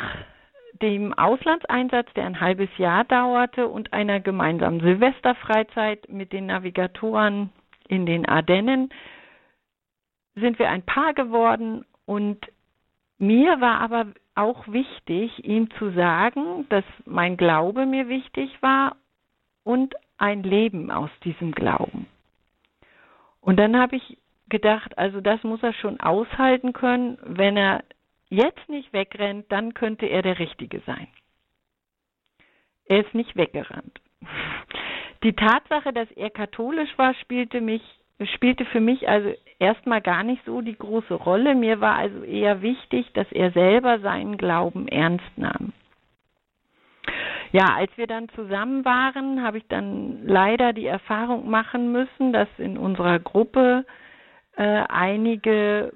[0.83, 7.49] dem Auslandseinsatz, der ein halbes Jahr dauerte, und einer gemeinsamen Silvesterfreizeit mit den Navigatoren
[7.89, 8.91] in den Ardennen,
[10.35, 12.39] sind wir ein Paar geworden und
[13.17, 18.97] mir war aber auch wichtig, ihm zu sagen, dass mein Glaube mir wichtig war
[19.65, 22.09] und ein Leben aus diesem Glauben.
[23.41, 24.19] Und dann habe ich
[24.51, 27.17] gedacht, also das muss er schon aushalten können.
[27.25, 27.83] Wenn er
[28.29, 31.09] jetzt nicht wegrennt, dann könnte er der Richtige sein.
[32.87, 34.01] Er ist nicht weggerannt.
[35.23, 37.83] Die Tatsache, dass er katholisch war, spielte mich
[38.25, 41.55] spielte für mich also erstmal gar nicht so die große Rolle.
[41.55, 45.73] Mir war also eher wichtig, dass er selber seinen Glauben ernst nahm.
[47.53, 52.49] Ja, als wir dann zusammen waren, habe ich dann leider die Erfahrung machen müssen, dass
[52.59, 53.85] in unserer Gruppe
[54.57, 55.93] äh, einige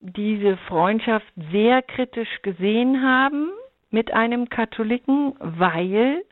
[0.00, 3.50] diese Freundschaft sehr kritisch gesehen haben
[3.90, 6.24] mit einem Katholiken, weil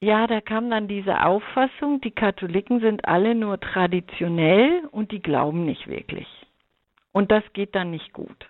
[0.00, 5.64] ja, da kam dann diese Auffassung, die Katholiken sind alle nur traditionell und die glauben
[5.64, 6.28] nicht wirklich.
[7.10, 8.48] Und das geht dann nicht gut.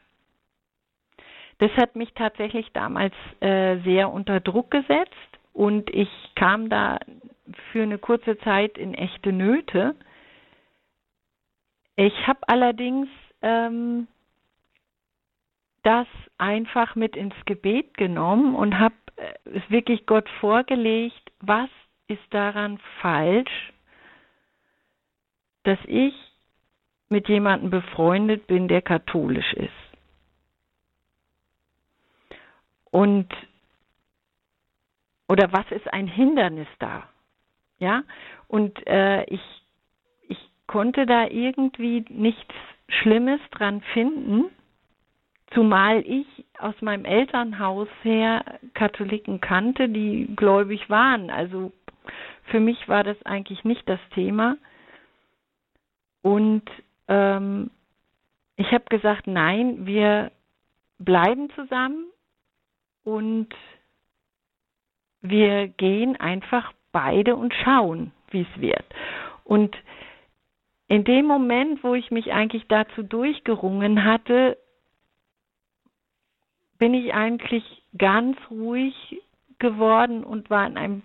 [1.58, 6.98] Das hat mich tatsächlich damals äh, sehr unter Druck gesetzt und ich kam da
[7.72, 9.94] für eine kurze Zeit in echte Nöte.
[11.98, 13.08] Ich habe allerdings
[13.42, 14.06] ähm,
[15.82, 16.06] das
[16.38, 21.68] einfach mit ins Gebet genommen und habe äh, es wirklich Gott vorgelegt, was
[22.06, 23.72] ist daran falsch,
[25.64, 26.14] dass ich
[27.08, 29.72] mit jemandem befreundet bin, der katholisch ist.
[32.92, 33.28] Und
[35.26, 37.08] oder was ist ein Hindernis da?
[37.80, 38.04] Ja,
[38.46, 39.40] und äh, ich
[40.68, 42.54] konnte da irgendwie nichts
[42.88, 44.44] Schlimmes dran finden,
[45.54, 46.26] Zumal ich
[46.58, 51.30] aus meinem Elternhaus her Katholiken kannte, die gläubig waren.
[51.30, 51.72] Also
[52.44, 54.58] für mich war das eigentlich nicht das Thema.
[56.20, 56.64] Und
[57.08, 57.70] ähm,
[58.56, 60.30] ich habe gesagt, nein, wir
[60.98, 62.06] bleiben zusammen
[63.04, 63.48] und
[65.22, 68.84] wir gehen einfach beide und schauen, wie es wird.
[69.44, 69.74] Und
[70.88, 74.56] in dem Moment, wo ich mich eigentlich dazu durchgerungen hatte,
[76.78, 77.64] bin ich eigentlich
[77.96, 78.94] ganz ruhig
[79.58, 81.02] geworden und war in einem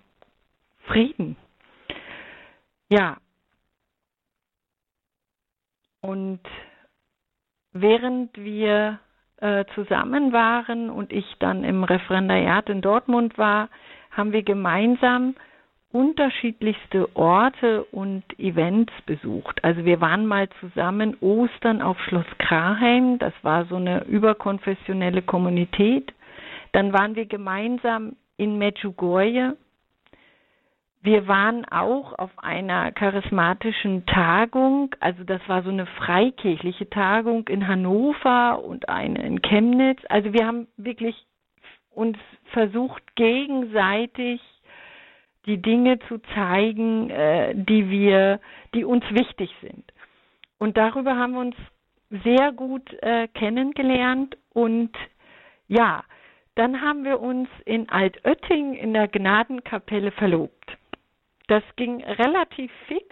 [0.85, 1.35] Frieden.
[2.89, 3.17] Ja.
[6.01, 6.41] Und
[7.71, 8.99] während wir
[9.37, 13.69] äh, zusammen waren und ich dann im Referendariat in Dortmund war,
[14.11, 15.35] haben wir gemeinsam
[15.93, 19.63] unterschiedlichste Orte und Events besucht.
[19.63, 26.11] Also wir waren mal zusammen Ostern auf Schloss Kraheim, das war so eine überkonfessionelle Kommunität.
[26.71, 29.55] Dann waren wir gemeinsam in Medjugorje.
[31.03, 37.67] Wir waren auch auf einer charismatischen Tagung, also das war so eine freikirchliche Tagung in
[37.67, 40.01] Hannover und eine in Chemnitz.
[40.09, 41.27] Also wir haben wirklich
[41.91, 42.17] uns
[42.51, 44.41] versucht gegenseitig
[45.45, 48.39] die Dinge zu zeigen, äh, die wir,
[48.73, 49.83] die uns wichtig sind.
[50.57, 51.55] Und darüber haben wir uns
[52.23, 54.91] sehr gut äh, kennengelernt und
[55.67, 56.03] ja,
[56.55, 60.77] dann haben wir uns in Altötting in der Gnadenkapelle verlobt.
[61.47, 63.05] Das ging relativ fix.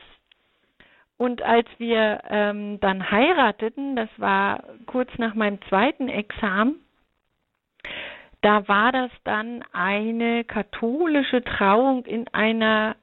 [1.17, 6.79] Und als wir ähm, dann heirateten, das war kurz nach meinem zweiten Examen,
[8.41, 12.95] da war das dann eine katholische Trauung in einer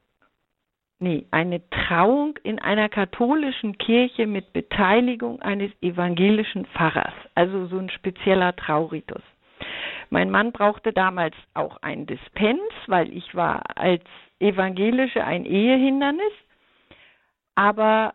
[0.99, 7.89] nee, eine Trauung in einer katholischen Kirche mit Beteiligung eines evangelischen Pfarrers, also so ein
[7.89, 9.21] spezieller Trauritus.
[10.09, 14.03] Mein Mann brauchte damals auch ein Dispens, weil ich war als
[14.39, 16.33] Evangelische ein Ehehindernis,
[17.55, 18.13] aber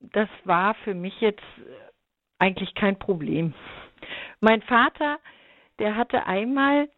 [0.00, 1.42] das war für mich jetzt
[2.38, 3.54] eigentlich kein Problem.
[4.40, 5.18] Mein Vater
[5.78, 6.88] der hatte einmal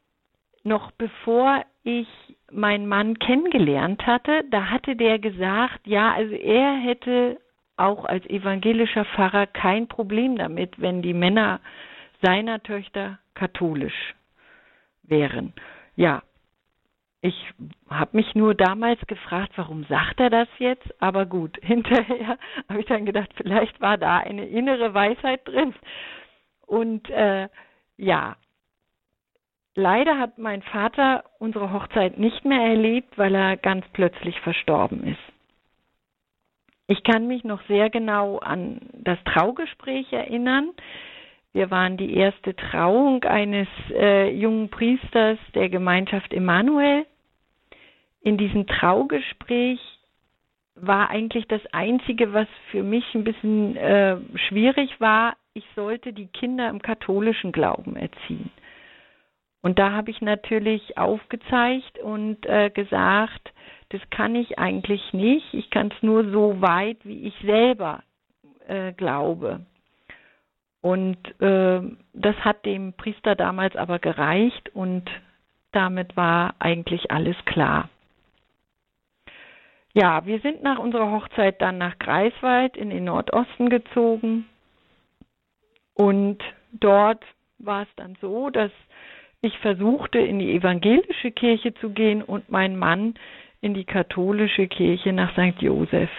[0.64, 2.08] noch bevor ich
[2.50, 7.38] meinen Mann kennengelernt hatte, da hatte der gesagt, ja, also er hätte
[7.76, 11.60] auch als evangelischer Pfarrer kein Problem damit, wenn die Männer
[12.22, 14.14] seiner Töchter katholisch
[15.02, 15.52] wären.
[15.94, 16.22] Ja,
[17.20, 17.50] ich
[17.90, 21.02] habe mich nur damals gefragt, warum sagt er das jetzt?
[21.02, 25.74] Aber gut, hinterher habe ich dann gedacht, vielleicht war da eine innere Weisheit drin.
[26.66, 27.48] Und äh,
[27.96, 28.36] ja,
[29.78, 35.20] Leider hat mein Vater unsere Hochzeit nicht mehr erlebt, weil er ganz plötzlich verstorben ist.
[36.88, 40.70] Ich kann mich noch sehr genau an das Traugespräch erinnern.
[41.52, 47.04] Wir waren die erste Trauung eines äh, jungen Priesters der Gemeinschaft Emanuel.
[48.22, 49.80] In diesem Traugespräch
[50.74, 54.16] war eigentlich das Einzige, was für mich ein bisschen äh,
[54.48, 58.50] schwierig war, ich sollte die Kinder im katholischen Glauben erziehen.
[59.62, 63.52] Und da habe ich natürlich aufgezeigt und äh, gesagt,
[63.90, 65.54] das kann ich eigentlich nicht.
[65.54, 68.02] Ich kann es nur so weit, wie ich selber
[68.68, 69.60] äh, glaube.
[70.80, 71.80] Und äh,
[72.12, 75.10] das hat dem Priester damals aber gereicht und
[75.72, 77.88] damit war eigentlich alles klar.
[79.94, 84.46] Ja, wir sind nach unserer Hochzeit dann nach Greifswald in den Nordosten gezogen
[85.94, 86.38] und
[86.72, 87.24] dort
[87.58, 88.70] war es dann so, dass
[89.42, 93.14] ich versuchte, in die evangelische Kirche zu gehen und mein Mann
[93.60, 95.60] in die katholische Kirche nach St.
[95.60, 96.10] Joseph.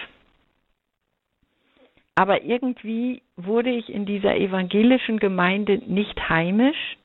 [2.14, 6.96] Aber irgendwie wurde ich in dieser evangelischen Gemeinde nicht heimisch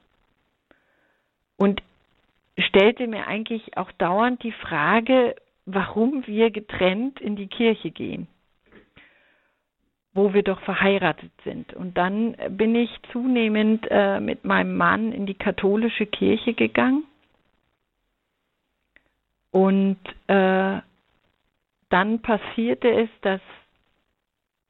[1.57, 1.83] und
[2.57, 8.27] stellte mir eigentlich auch dauernd die Frage, warum wir getrennt in die Kirche gehen
[10.13, 11.73] wo wir doch verheiratet sind.
[11.73, 17.03] Und dann bin ich zunehmend äh, mit meinem Mann in die katholische Kirche gegangen.
[19.51, 19.97] Und
[20.27, 20.81] äh,
[21.89, 23.41] dann passierte es, dass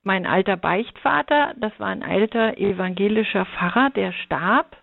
[0.03, 4.75] mein alter Beichtvater, das war ein alter evangelischer Pfarrer, der starb.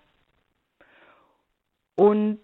[1.96, 2.40] Und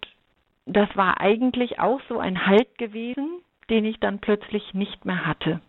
[0.65, 5.61] das war eigentlich auch so ein Halt gewesen, den ich dann plötzlich nicht mehr hatte.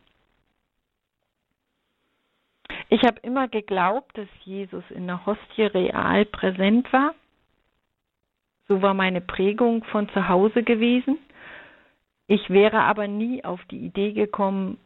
[2.89, 7.15] Ich habe immer geglaubt, dass Jesus in der Hostie real präsent war.
[8.67, 11.19] So war meine Prägung von zu Hause gewesen.
[12.27, 14.79] Ich wäre aber nie auf die Idee gekommen,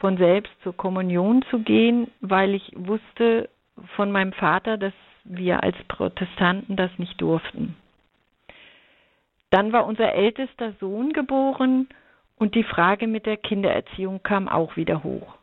[0.00, 3.48] von selbst zur Kommunion zu gehen, weil ich wusste
[3.96, 4.92] von meinem Vater, dass
[5.24, 7.76] wir als Protestanten das nicht durften.
[9.50, 11.88] Dann war unser ältester Sohn geboren
[12.36, 15.38] und die Frage mit der Kindererziehung kam auch wieder hoch.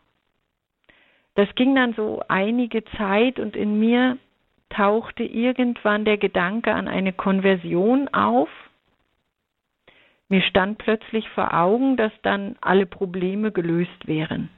[1.35, 4.17] Das ging dann so einige Zeit und in mir
[4.69, 8.49] tauchte irgendwann der Gedanke an eine Konversion auf.
[10.29, 14.49] Mir stand plötzlich vor Augen, dass dann alle Probleme gelöst wären.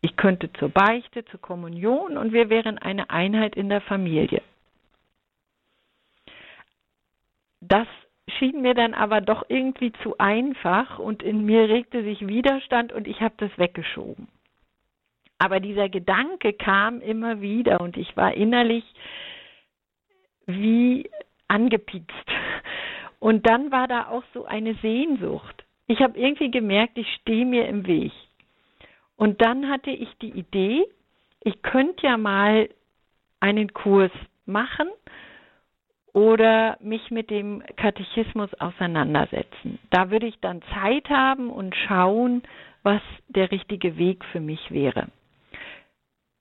[0.00, 4.42] Ich könnte zur Beichte, zur Kommunion und wir wären eine Einheit in der Familie.
[7.60, 7.86] Das
[8.38, 13.06] schien mir dann aber doch irgendwie zu einfach und in mir regte sich Widerstand und
[13.06, 14.26] ich habe das weggeschoben.
[15.42, 18.84] Aber dieser Gedanke kam immer wieder und ich war innerlich
[20.46, 21.10] wie
[21.48, 22.28] angepiekst.
[23.18, 25.64] Und dann war da auch so eine Sehnsucht.
[25.88, 28.12] Ich habe irgendwie gemerkt, ich stehe mir im Weg.
[29.16, 30.84] Und dann hatte ich die Idee,
[31.40, 32.68] ich könnte ja mal
[33.40, 34.12] einen Kurs
[34.46, 34.90] machen
[36.12, 39.80] oder mich mit dem Katechismus auseinandersetzen.
[39.90, 42.44] Da würde ich dann Zeit haben und schauen,
[42.84, 45.08] was der richtige Weg für mich wäre.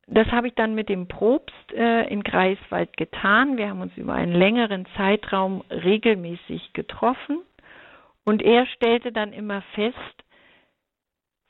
[0.07, 3.57] Das habe ich dann mit dem Probst äh, in Greifswald getan.
[3.57, 7.39] Wir haben uns über einen längeren Zeitraum regelmäßig getroffen
[8.25, 9.97] und er stellte dann immer fest,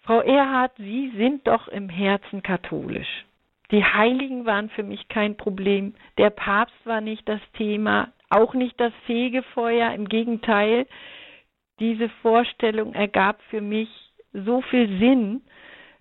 [0.03, 3.25] Frau Erhard, Sie sind doch im Herzen katholisch.
[3.71, 5.93] Die Heiligen waren für mich kein Problem.
[6.17, 9.93] Der Papst war nicht das Thema, auch nicht das Fegefeuer.
[9.93, 10.87] Im Gegenteil,
[11.79, 13.89] diese Vorstellung ergab für mich
[14.33, 15.41] so viel Sinn,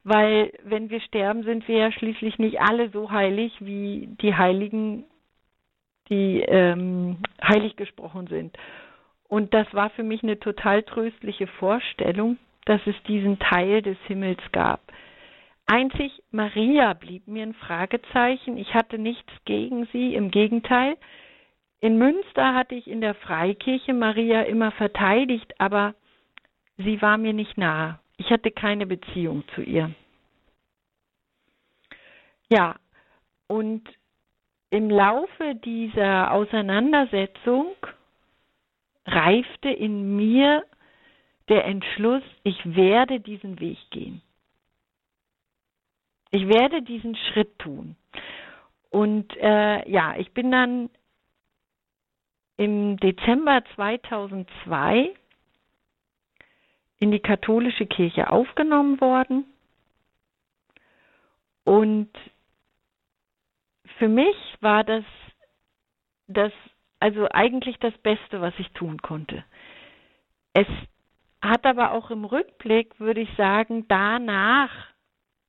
[0.04, 5.04] weil wenn wir sterben, sind wir ja schließlich nicht alle so heilig wie die Heiligen,
[6.08, 8.56] die ähm, heilig gesprochen sind.
[9.28, 14.40] Und das war für mich eine total tröstliche Vorstellung, dass es diesen Teil des Himmels
[14.52, 14.80] gab.
[15.66, 18.56] Einzig Maria blieb mir ein Fragezeichen.
[18.56, 20.96] Ich hatte nichts gegen sie, im Gegenteil.
[21.80, 25.94] In Münster hatte ich in der Freikirche Maria immer verteidigt, aber
[26.76, 28.00] sie war mir nicht nahe.
[28.20, 29.94] Ich hatte keine Beziehung zu ihr.
[32.50, 32.76] Ja,
[33.46, 33.82] und
[34.68, 37.74] im Laufe dieser Auseinandersetzung
[39.06, 40.66] reifte in mir
[41.48, 44.20] der Entschluss, ich werde diesen Weg gehen.
[46.30, 47.96] Ich werde diesen Schritt tun.
[48.90, 50.90] Und äh, ja, ich bin dann
[52.58, 55.14] im Dezember 2002
[57.00, 59.44] in die katholische Kirche aufgenommen worden.
[61.64, 62.10] Und
[63.98, 65.04] für mich war das,
[66.28, 66.52] das
[67.00, 69.44] also eigentlich das Beste, was ich tun konnte.
[70.52, 70.66] Es
[71.40, 74.70] hat aber auch im Rückblick, würde ich sagen, danach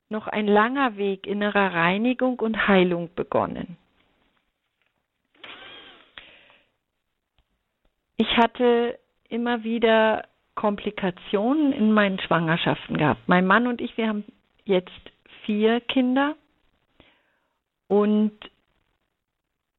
[0.10, 3.78] noch ein langer Weg innerer Reinigung und Heilung begonnen.
[8.18, 9.00] Ich hatte
[9.30, 10.26] immer wieder
[10.62, 13.28] Komplikationen in meinen Schwangerschaften gehabt.
[13.28, 14.24] Mein Mann und ich, wir haben
[14.64, 14.92] jetzt
[15.44, 16.36] vier Kinder
[17.88, 18.32] und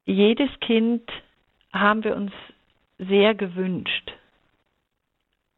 [0.07, 1.09] jedes Kind
[1.73, 2.33] haben wir uns
[2.99, 4.11] sehr gewünscht.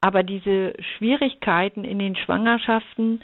[0.03, 3.22] Aber diese Schwierigkeiten in den Schwangerschaften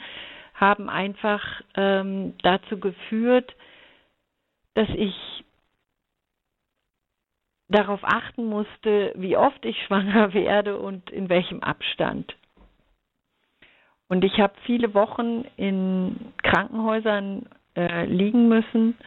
[0.55, 1.43] haben einfach
[1.75, 3.55] ähm, dazu geführt,
[4.73, 5.13] dass ich
[7.71, 12.35] darauf achten musste, wie oft ich schwanger werde und in welchem Abstand.
[14.07, 17.47] Und ich habe viele Wochen in Krankenhäusern
[17.77, 18.97] äh, liegen müssen,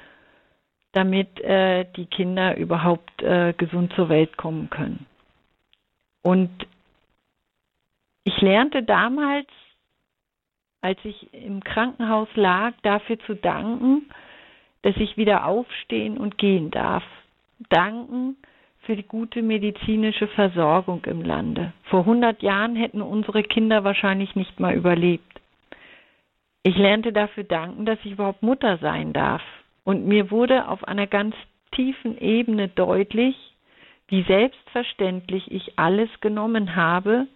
[0.93, 5.05] damit äh, die Kinder überhaupt äh, gesund zur Welt kommen können.
[6.23, 6.51] Und
[8.25, 9.49] ich lernte damals
[10.85, 14.11] als ich im Krankenhaus lag, dafür zu danken,
[14.83, 17.03] dass ich wieder aufstehen und gehen darf.
[17.71, 18.37] Danken
[18.85, 21.73] für die gute medizinische Versorgung im Lande.
[21.85, 25.41] Vor 100 Jahren hätten unsere Kinder wahrscheinlich nicht mal überlebt.
[26.63, 29.43] Ich lernte dafür danken, dass ich überhaupt Mutter sein darf.
[29.85, 31.35] Und mir wurde auf einer ganz
[31.73, 33.37] tiefen Ebene deutlich,
[34.09, 37.27] wie selbstverständlich ich alles genommen habe.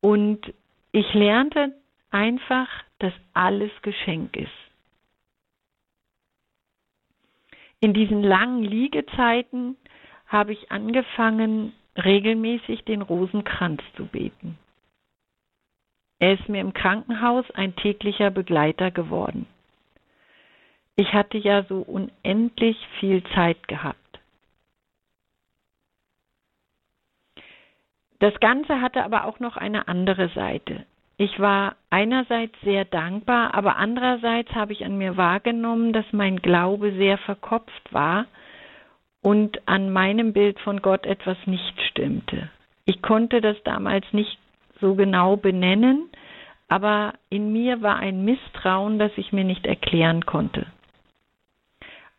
[0.00, 0.52] Und
[0.92, 1.72] ich lernte
[2.10, 2.68] einfach,
[2.98, 4.50] dass alles Geschenk ist.
[7.80, 9.76] In diesen langen Liegezeiten
[10.26, 14.58] habe ich angefangen, regelmäßig den Rosenkranz zu beten.
[16.18, 19.46] Er ist mir im Krankenhaus ein täglicher Begleiter geworden.
[20.96, 23.98] Ich hatte ja so unendlich viel Zeit gehabt.
[28.18, 30.86] Das Ganze hatte aber auch noch eine andere Seite.
[31.18, 36.92] Ich war einerseits sehr dankbar, aber andererseits habe ich an mir wahrgenommen, dass mein Glaube
[36.92, 38.26] sehr verkopft war
[39.26, 42.48] und an meinem Bild von Gott etwas nicht stimmte.
[42.84, 44.38] Ich konnte das damals nicht
[44.80, 46.08] so genau benennen,
[46.68, 50.66] aber in mir war ein Misstrauen, das ich mir nicht erklären konnte.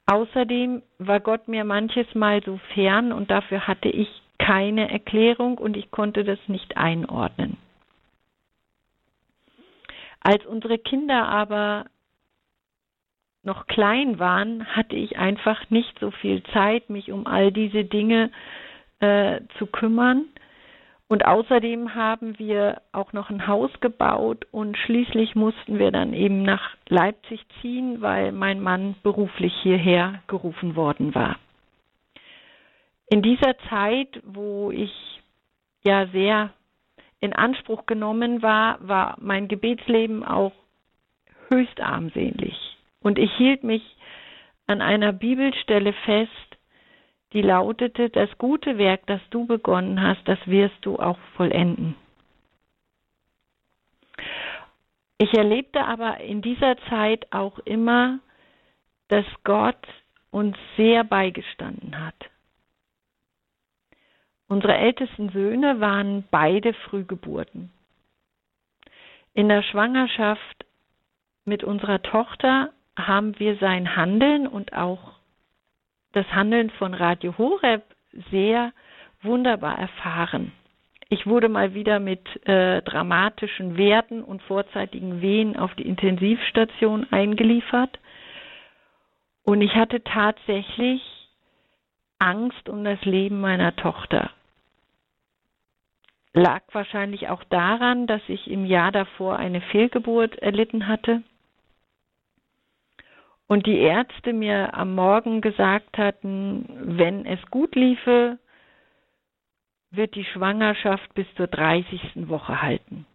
[0.05, 5.77] Außerdem war Gott mir manches Mal so fern und dafür hatte ich keine Erklärung und
[5.77, 7.55] ich konnte das nicht einordnen.
[10.19, 11.85] Als unsere Kinder aber
[13.47, 18.29] noch klein waren, hatte ich einfach nicht so viel Zeit, mich um all diese Dinge
[18.99, 20.25] äh, zu kümmern.
[21.07, 26.43] Und außerdem haben wir auch noch ein Haus gebaut und schließlich mussten wir dann eben
[26.43, 31.37] nach Leipzig ziehen, weil mein Mann beruflich hierher gerufen worden war.
[33.09, 34.91] In dieser Zeit, wo ich
[35.85, 36.49] ja sehr
[37.21, 40.51] in Anspruch genommen war, war mein Gebetsleben auch
[41.49, 42.56] höchst armselig.
[43.01, 43.83] Und ich hielt mich
[44.65, 46.31] an einer Bibelstelle fest,
[47.33, 51.95] die lautete, das gute Werk, das du begonnen hast, das wirst du auch vollenden.
[55.17, 58.19] Ich erlebte aber in dieser Zeit auch immer,
[59.07, 59.87] dass Gott
[60.31, 62.15] uns sehr beigestanden hat.
[64.47, 67.71] Unsere ältesten Söhne waren beide Frühgeburten.
[69.33, 70.65] In der Schwangerschaft
[71.45, 75.13] mit unserer Tochter haben wir sein Handeln und auch
[76.13, 77.83] das Handeln von Radio Horeb
[78.31, 78.73] sehr
[79.21, 80.51] wunderbar erfahren.
[81.09, 87.97] Ich wurde mal wieder mit äh, dramatischen Werten und vorzeitigen Wehen auf die Intensivstation eingeliefert.
[89.43, 91.01] Und ich hatte tatsächlich
[92.19, 94.31] Angst um das Leben meiner Tochter.
[96.33, 101.21] Lag wahrscheinlich auch daran, dass ich im Jahr davor eine Fehlgeburt erlitten hatte
[103.47, 106.65] und die Ärzte mir am Morgen gesagt hatten,
[106.97, 108.37] wenn es gut liefe,
[109.91, 112.27] wird die Schwangerschaft bis zur 30.
[112.27, 113.05] Woche halten.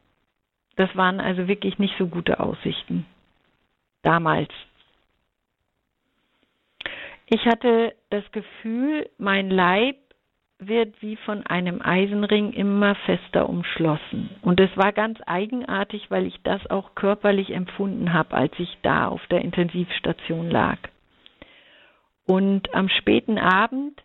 [0.77, 3.07] Das waren also wirklich nicht so gute Aussichten.
[4.03, 4.51] Damals.
[7.27, 9.97] Ich hatte das Gefühl, mein Leib
[10.69, 14.31] wird wie von einem Eisenring immer fester umschlossen.
[14.43, 19.09] Und es war ganz eigenartig, weil ich das auch körperlich empfunden habe, als ich da
[19.09, 20.79] auf der Intensivstation lag.
[22.27, 24.03] Und am späten Abend,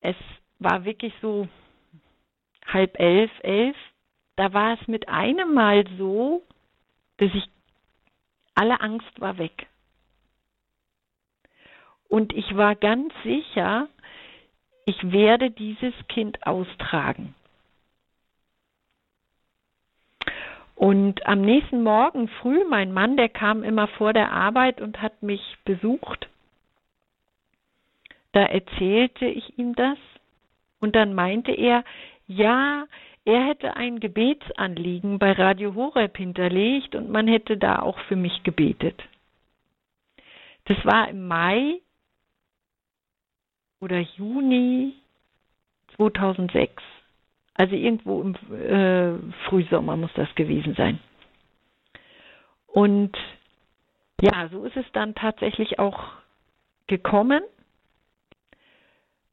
[0.00, 0.16] es
[0.58, 1.48] war wirklich so
[2.66, 3.76] halb elf, elf,
[4.36, 6.42] da war es mit einem Mal so,
[7.18, 7.48] dass ich
[8.54, 9.66] alle Angst war weg.
[12.08, 13.88] Und ich war ganz sicher,
[14.86, 17.34] ich werde dieses Kind austragen.
[20.76, 25.22] Und am nächsten Morgen früh, mein Mann, der kam immer vor der Arbeit und hat
[25.22, 26.28] mich besucht.
[28.32, 29.98] Da erzählte ich ihm das
[30.80, 31.82] und dann meinte er,
[32.28, 32.86] ja,
[33.24, 38.42] er hätte ein Gebetsanliegen bei Radio Horeb hinterlegt und man hätte da auch für mich
[38.44, 39.02] gebetet.
[40.66, 41.80] Das war im Mai
[43.80, 44.94] oder Juni
[45.96, 46.82] 2006.
[47.54, 50.98] Also irgendwo im äh, Frühsommer muss das gewesen sein.
[52.66, 53.16] Und
[54.20, 55.98] ja, so ist es dann tatsächlich auch
[56.86, 57.42] gekommen.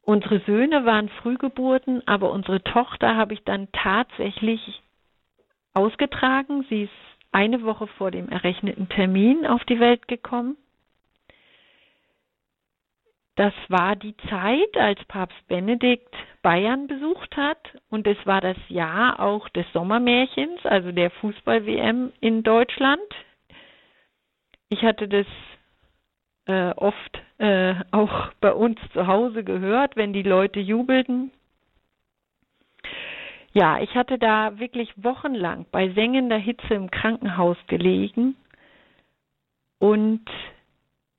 [0.02, 4.82] Unsere Söhne waren Frühgeburten, aber unsere Tochter habe ich dann tatsächlich
[5.72, 6.64] ausgetragen.
[6.68, 6.92] Sie ist
[7.32, 10.56] eine Woche vor dem errechneten Termin auf die Welt gekommen.
[13.36, 17.58] Das war die Zeit, als Papst Benedikt Bayern besucht hat
[17.90, 23.02] und es war das Jahr auch des Sommermärchens, also der Fußball-WM in Deutschland.
[24.68, 25.26] Ich hatte das
[26.46, 31.32] äh, oft äh, auch bei uns zu Hause gehört, wenn die Leute jubelten.
[33.52, 38.36] Ja, ich hatte da wirklich wochenlang bei sengender Hitze im Krankenhaus gelegen
[39.78, 40.24] und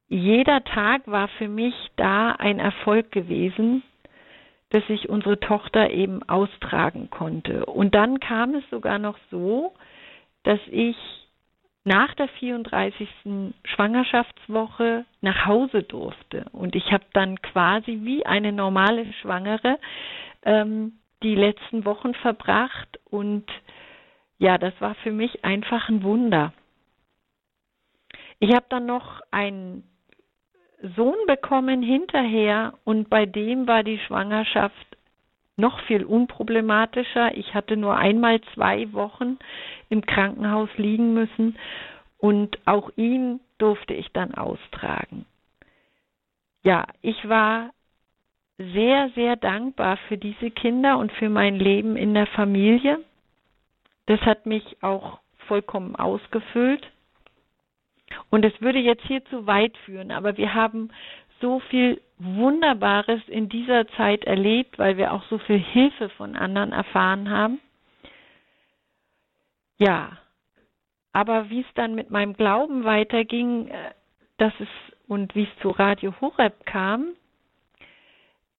[0.08, 3.84] jeder Tag war für mich da ein Erfolg gewesen,
[4.70, 7.66] dass ich unsere Tochter eben austragen konnte.
[7.66, 9.74] Und dann kam es sogar noch so,
[10.44, 10.96] dass ich
[11.86, 13.08] nach der 34.
[13.64, 16.46] Schwangerschaftswoche nach Hause durfte.
[16.52, 19.80] Und ich habe dann quasi wie eine normale Schwangere
[20.44, 20.94] ähm,
[21.24, 23.00] die letzten Wochen verbracht.
[23.06, 23.46] Und
[24.40, 26.54] ja, das war für mich einfach ein Wunder.
[28.40, 29.84] Ich habe dann noch einen
[30.96, 34.86] Sohn bekommen hinterher und bei dem war die Schwangerschaft
[35.58, 37.36] noch viel unproblematischer.
[37.38, 39.38] Ich hatte nur einmal zwei Wochen
[39.90, 41.58] im Krankenhaus liegen müssen
[42.18, 45.26] und auch ihn durfte ich dann austragen.
[46.64, 47.72] Ja, ich war
[48.58, 53.00] sehr, sehr dankbar für diese Kinder und für mein Leben in der Familie.
[54.08, 56.86] Das hat mich auch vollkommen ausgefüllt.
[58.36, 60.90] Und es würde jetzt hier zu weit führen, aber wir haben
[61.40, 66.74] so viel Wunderbares in dieser Zeit erlebt, weil wir auch so viel Hilfe von anderen
[66.74, 67.62] erfahren haben.
[69.78, 70.18] Ja,
[71.14, 73.92] aber wie es dann mit meinem Glauben weiterging, äh,
[74.36, 74.68] dass es
[75.08, 77.14] und wie es zu Radio Horeb kam,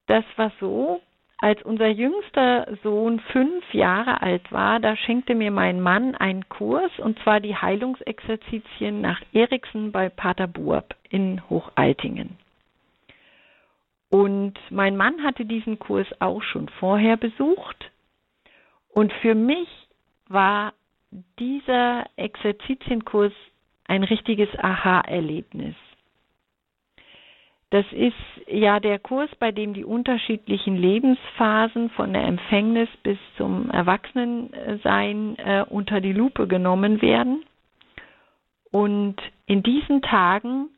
[0.06, 1.02] das war so,
[1.38, 6.90] als unser jüngster Sohn fünf Jahre alt war, da schenkte mir mein Mann einen Kurs,
[6.98, 12.38] und zwar die Heilungsexerzitien nach Eriksen bei Pater Burb in Hochaltingen.
[14.08, 17.90] Und mein Mann hatte diesen Kurs auch schon vorher besucht.
[18.88, 19.68] Und für mich
[20.28, 20.72] war
[21.38, 23.32] dieser Exerzitienkurs
[23.86, 25.74] ein richtiges Aha-Erlebnis.
[27.76, 28.14] Das ist
[28.46, 35.62] ja der Kurs, bei dem die unterschiedlichen Lebensphasen von der Empfängnis bis zum Erwachsenensein äh,
[35.68, 37.44] unter die Lupe genommen werden.
[38.70, 40.70] Und in diesen Tagen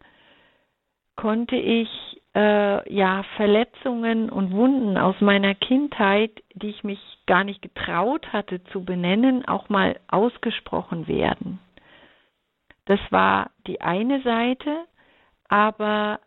[1.15, 1.89] konnte ich
[2.35, 8.65] äh, ja Verletzungen und Wunden aus meiner Kindheit, die ich mich gar nicht getraut hatte
[8.73, 11.61] zu benennen, auch mal ausgesprochen werden.
[12.87, 14.85] Das war die eine Seite,
[15.49, 16.19] aber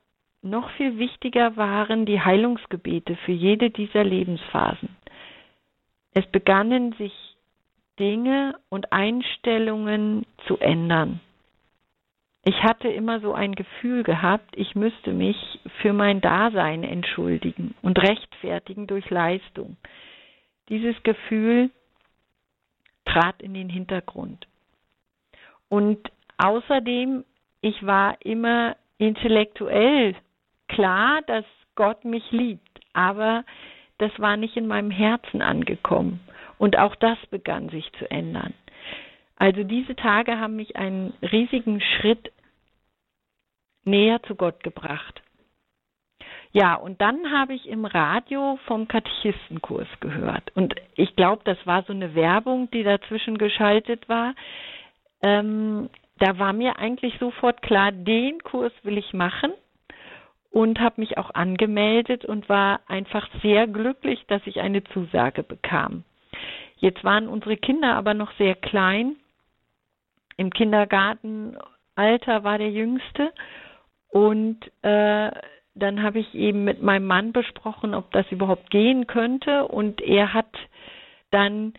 [0.42, 4.89] noch viel wichtiger waren die Heilungsgebete für jede dieser Lebensphasen.
[6.14, 7.14] Es begannen sich
[8.00, 11.20] Dinge und Einstellungen zu ändern.
[12.44, 15.38] Ich hatte immer so ein Gefühl gehabt, ich müsste mich
[15.82, 19.78] für mein Dasein entschuldigen und rechtfertigen durch Leistung.
[20.70, 21.70] Dieses Gefühl
[23.06, 24.48] trat in den Hintergrund.
[25.70, 27.24] Und außerdem,
[27.62, 30.16] ich war immer intellektuell
[30.72, 31.45] klar, dass
[31.76, 33.43] Gott mich liebt, aber
[33.97, 36.19] das war nicht in meinem Herzen angekommen.
[36.57, 38.53] Und auch das begann sich zu ändern.
[39.36, 42.32] Also diese Tage haben mich einen riesigen Schritt
[43.84, 45.22] näher zu Gott gebracht.
[46.51, 50.55] Ja, und dann habe ich im Radio vom Katechistenkurs gehört.
[50.55, 54.36] Und ich glaube, das war so eine Werbung, die dazwischen geschaltet war.
[55.24, 59.53] Ähm, da war mir eigentlich sofort klar, den Kurs will ich machen
[60.52, 66.04] und habe mich auch angemeldet und war einfach sehr glücklich, dass ich eine Zusage bekam.
[66.78, 69.16] Jetzt waren unsere Kinder aber noch sehr klein.
[70.36, 73.32] Im Kindergartenalter war der jüngste
[74.10, 75.32] und äh,
[75.74, 80.34] dann habe ich eben mit meinem Mann besprochen, ob das überhaupt gehen könnte und er
[80.34, 80.49] hat
[81.30, 81.74] dann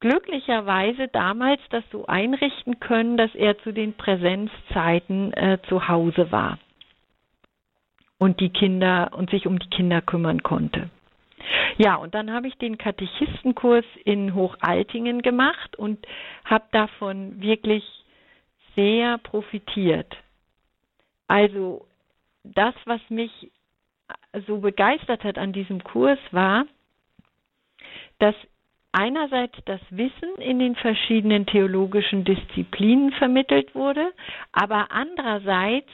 [0.00, 6.58] glücklicherweise damals das so einrichten können, dass er zu den Präsenzzeiten äh, zu Hause war
[8.18, 10.90] und die Kinder und sich um die Kinder kümmern konnte.
[11.76, 16.04] Ja, und dann habe ich den Katechistenkurs in Hochaltingen gemacht und
[16.44, 17.84] habe davon wirklich
[18.74, 20.16] sehr profitiert.
[21.28, 21.86] Also
[22.42, 23.50] das, was mich
[24.46, 26.64] so begeistert hat an diesem Kurs, war,
[28.18, 28.34] dass
[28.92, 34.12] einerseits das Wissen in den verschiedenen theologischen Disziplinen vermittelt wurde,
[34.52, 35.90] aber andererseits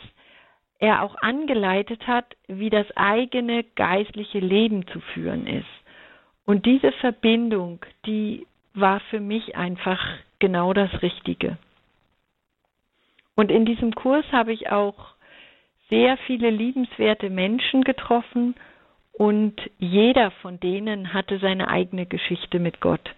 [0.78, 5.66] er auch angeleitet hat, wie das eigene geistliche Leben zu führen ist.
[6.44, 10.00] Und diese Verbindung, die war für mich einfach
[10.38, 11.56] genau das Richtige.
[13.34, 15.14] Und in diesem Kurs habe ich auch
[15.88, 18.54] sehr viele liebenswerte Menschen getroffen
[19.12, 23.14] und jeder von denen hatte seine eigene Geschichte mit Gott.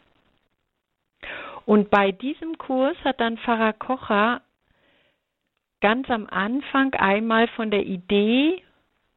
[1.65, 4.41] Und bei diesem Kurs hat dann Pfarrer Kocher
[5.87, 8.61] ganz am Anfang einmal von der Idee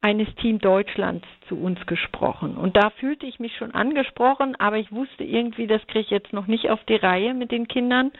[0.02, 2.58] eines Team Deutschlands zu uns gesprochen.
[2.58, 6.32] Und da fühlte ich mich schon angesprochen, aber ich wusste irgendwie, das kriege ich jetzt
[6.32, 8.12] noch nicht auf die Reihe mit den Kindern.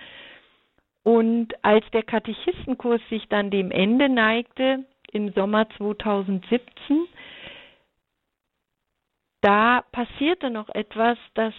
[1.04, 7.06] Und als der Katechistenkurs sich dann dem Ende neigte, im Sommer 2017,
[9.42, 11.54] da passierte noch etwas, das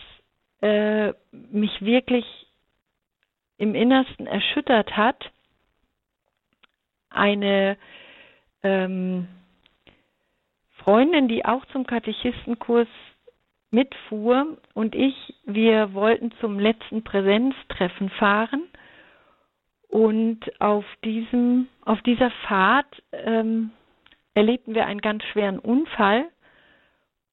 [0.60, 1.12] äh,
[1.52, 2.24] mich wirklich
[3.58, 5.30] im Innersten erschüttert hat
[7.10, 7.76] eine
[8.62, 9.28] ähm,
[10.78, 12.88] Freundin, die auch zum Katechistenkurs
[13.70, 18.62] mitfuhr und ich, wir wollten zum letzten Präsenztreffen fahren
[19.88, 23.70] und auf diesem, auf dieser Fahrt ähm,
[24.34, 26.26] erlebten wir einen ganz schweren Unfall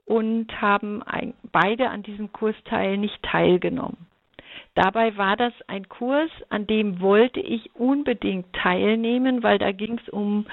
[0.05, 4.06] und haben ein, beide an diesem Kursteil nicht teilgenommen.
[4.77, 10.07] Dabei war das ein Kurs, an dem wollte ich unbedingt teilnehmen, weil da ging es
[10.09, 10.45] um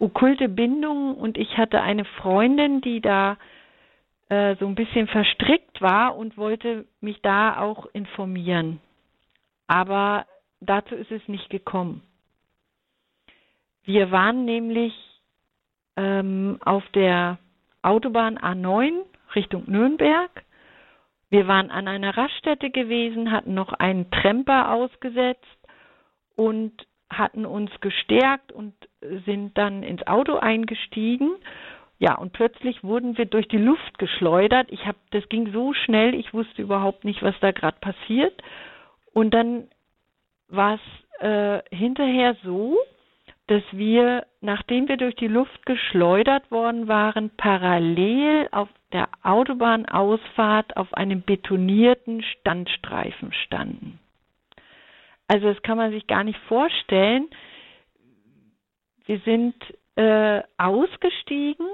[0.00, 3.36] okkulte Bindungen und ich hatte eine Freundin, die da
[4.28, 8.80] äh, so ein bisschen verstrickt war und wollte mich da auch informieren.
[9.68, 10.26] Aber
[10.60, 12.02] dazu ist es nicht gekommen.
[13.84, 14.94] Wir waren nämlich
[15.96, 17.38] ähm, auf der
[17.82, 19.02] Autobahn A9
[19.36, 20.42] Richtung Nürnberg
[21.30, 25.46] wir waren an einer Raststätte gewesen, hatten noch einen Tremper ausgesetzt
[26.36, 26.72] und
[27.08, 28.74] hatten uns gestärkt und
[29.26, 31.30] sind dann ins Auto eingestiegen
[31.98, 34.68] Ja, und plötzlich wurden wir durch die Luft geschleudert.
[34.70, 38.42] Ich habe, das ging so schnell, ich wusste überhaupt nicht, was da gerade passiert.
[39.12, 39.68] Und dann
[40.48, 42.78] war es äh, hinterher so,
[43.50, 50.94] dass wir, nachdem wir durch die Luft geschleudert worden waren, parallel auf der Autobahnausfahrt auf
[50.94, 53.98] einem betonierten Standstreifen standen.
[55.26, 57.28] Also das kann man sich gar nicht vorstellen.
[59.06, 59.56] Wir sind
[59.96, 61.66] äh, ausgestiegen,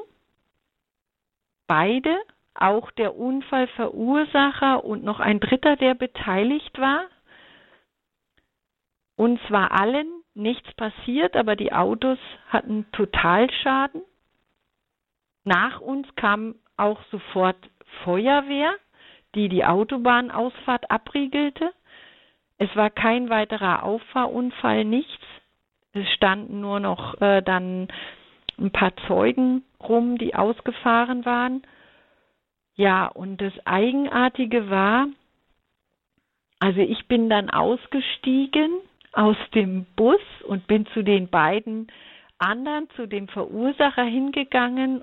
[1.66, 2.16] beide,
[2.54, 7.04] auch der Unfallverursacher und noch ein Dritter, der beteiligt war.
[9.16, 12.18] Uns war allen nichts passiert, aber die Autos
[12.48, 14.02] hatten Totalschaden.
[15.44, 17.56] Nach uns kam auch sofort
[18.04, 18.74] Feuerwehr,
[19.34, 21.72] die die Autobahnausfahrt abriegelte.
[22.58, 25.24] Es war kein weiterer Auffahrunfall, nichts.
[25.92, 27.88] Es standen nur noch äh, dann
[28.58, 31.62] ein paar Zeugen rum, die ausgefahren waren.
[32.74, 35.06] Ja, und das Eigenartige war,
[36.58, 38.80] also ich bin dann ausgestiegen
[39.16, 41.88] aus dem Bus und bin zu den beiden
[42.38, 45.02] anderen, zu dem Verursacher hingegangen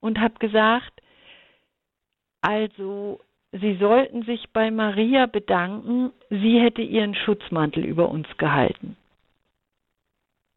[0.00, 0.92] und habe gesagt,
[2.42, 3.20] also
[3.52, 8.96] Sie sollten sich bei Maria bedanken, sie hätte ihren Schutzmantel über uns gehalten.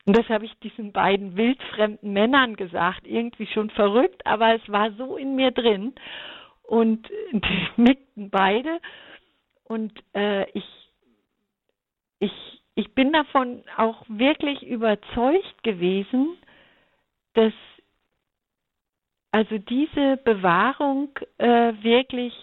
[0.06, 4.92] Und das habe ich diesen beiden wildfremden Männern gesagt, irgendwie schon verrückt, aber es war
[4.94, 5.94] so in mir drin.
[6.64, 8.80] Und die nickten beide.
[9.66, 10.66] Und äh, ich,
[12.20, 16.38] ich, ich bin davon auch wirklich überzeugt gewesen,
[17.34, 17.54] dass
[19.32, 22.34] also diese Bewahrung äh, wirklich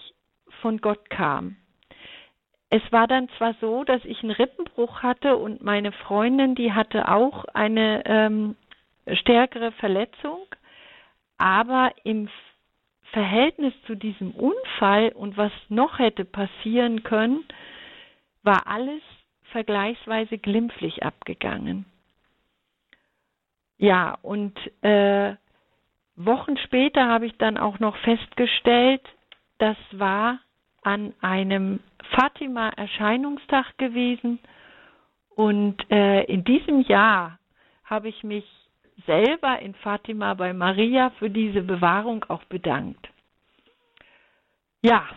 [0.61, 1.57] von Gott kam.
[2.69, 7.09] Es war dann zwar so, dass ich einen Rippenbruch hatte und meine Freundin, die hatte
[7.09, 8.55] auch eine ähm,
[9.11, 10.39] stärkere Verletzung,
[11.37, 12.29] aber im
[13.11, 17.45] Verhältnis zu diesem Unfall und was noch hätte passieren können,
[18.43, 19.01] war alles
[19.51, 21.85] vergleichsweise glimpflich abgegangen.
[23.77, 25.35] Ja, und äh,
[26.15, 29.01] Wochen später habe ich dann auch noch festgestellt,
[29.59, 30.39] das war
[30.81, 31.79] an einem
[32.15, 34.39] Fatima-Erscheinungstag gewesen
[35.35, 37.37] und äh, in diesem Jahr
[37.83, 38.45] habe ich mich
[39.05, 43.07] selber in Fatima bei Maria für diese Bewahrung auch bedankt.
[44.81, 45.07] Ja,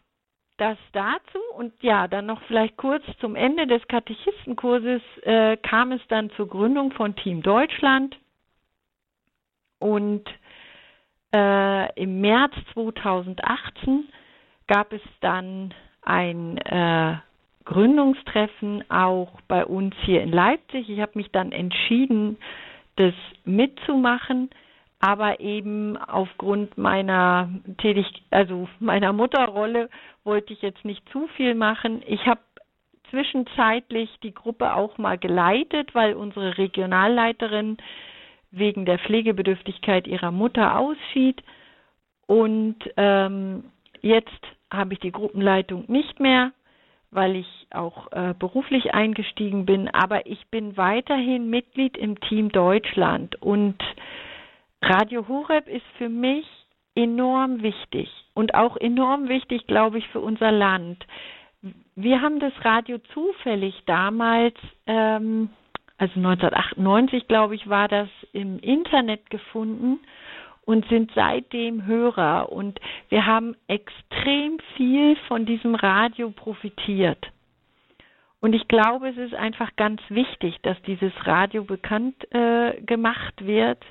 [0.61, 1.39] das dazu.
[1.57, 6.49] Und ja, dann noch vielleicht kurz zum Ende des Katechistenkurses äh, kam es dann zur
[6.49, 8.17] Gründung von Team Deutschland.
[9.79, 10.25] Und
[11.33, 14.09] äh, im März 2018
[14.67, 17.17] gab es dann ein äh,
[17.65, 20.89] Gründungstreffen auch bei uns hier in Leipzig.
[20.89, 22.37] Ich habe mich dann entschieden,
[22.97, 24.51] das mitzumachen,
[25.01, 27.49] aber eben aufgrund meiner
[27.79, 29.89] Tätig also meiner Mutterrolle
[30.25, 32.03] wollte ich jetzt nicht zu viel machen.
[32.07, 32.41] Ich habe
[33.09, 37.79] zwischenzeitlich die Gruppe auch mal geleitet, weil unsere Regionalleiterin
[38.51, 41.43] wegen der Pflegebedürftigkeit ihrer Mutter ausschied.
[42.27, 43.65] Und ähm,
[44.03, 44.29] jetzt
[44.71, 46.53] habe ich die Gruppenleitung nicht mehr,
[47.11, 53.41] weil ich auch äh, beruflich eingestiegen bin, aber ich bin weiterhin Mitglied im Team Deutschland
[53.43, 53.77] und
[54.83, 56.47] Radio Horeb ist für mich
[56.95, 61.05] enorm wichtig und auch enorm wichtig, glaube ich, für unser Land.
[61.95, 64.55] Wir haben das Radio zufällig damals,
[64.87, 65.51] ähm,
[65.99, 70.01] also 1998, glaube ich, war das im Internet gefunden
[70.65, 72.51] und sind seitdem Hörer.
[72.51, 77.27] Und wir haben extrem viel von diesem Radio profitiert.
[78.41, 83.85] Und ich glaube, es ist einfach ganz wichtig, dass dieses Radio bekannt äh, gemacht wird.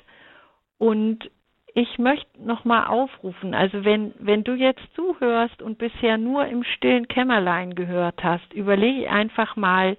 [0.80, 1.30] Und
[1.74, 7.06] ich möchte nochmal aufrufen, also wenn, wenn du jetzt zuhörst und bisher nur im stillen
[7.06, 9.98] Kämmerlein gehört hast, überlege einfach mal,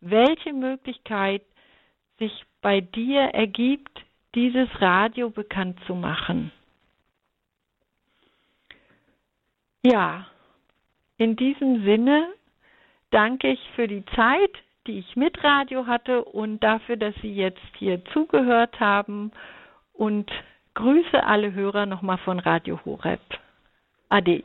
[0.00, 1.42] welche Möglichkeit
[2.18, 3.96] sich bei dir ergibt,
[4.34, 6.50] dieses Radio bekannt zu machen.
[9.84, 10.26] Ja,
[11.16, 12.26] in diesem Sinne
[13.10, 14.50] danke ich für die Zeit,
[14.88, 19.30] die ich mit Radio hatte und dafür, dass Sie jetzt hier zugehört haben
[19.98, 20.30] und
[20.74, 23.20] grüße alle Hörer nochmal von Radio Horeb.
[24.08, 24.44] Ade.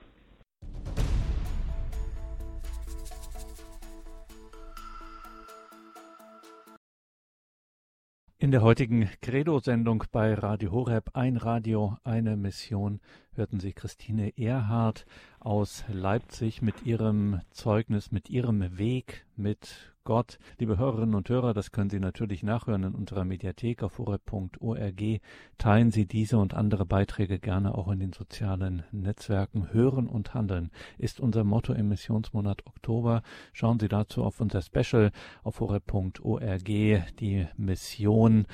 [8.40, 13.00] In der heutigen Credo-Sendung bei Radio Horeb ein Radio, eine Mission
[13.36, 15.06] hörten Sie Christine Erhardt
[15.40, 20.38] aus Leipzig mit ihrem Zeugnis, mit ihrem Weg mit Gott.
[20.60, 25.22] Liebe Hörerinnen und Hörer, das können Sie natürlich nachhören in unserer Mediathek auf horeb.org.
[25.58, 29.72] Teilen Sie diese und andere Beiträge gerne auch in den sozialen Netzwerken.
[29.72, 33.24] Hören und handeln ist unser Motto im Missionsmonat Oktober.
[33.54, 35.12] Schauen Sie dazu auf unser Special
[35.44, 38.46] auf horeb.org, die Mission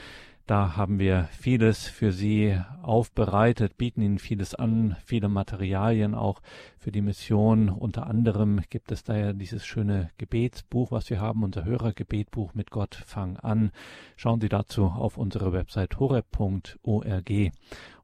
[0.49, 6.41] da haben wir vieles für Sie aufbereitet, bieten Ihnen vieles an, viele Materialien auch
[6.79, 7.69] für die Mission.
[7.69, 12.71] Unter anderem gibt es da ja dieses schöne Gebetsbuch, was wir haben, unser Hörergebetbuch mit
[12.71, 13.69] Gott fang an.
[14.15, 17.29] Schauen Sie dazu auf unsere Website horeb.org.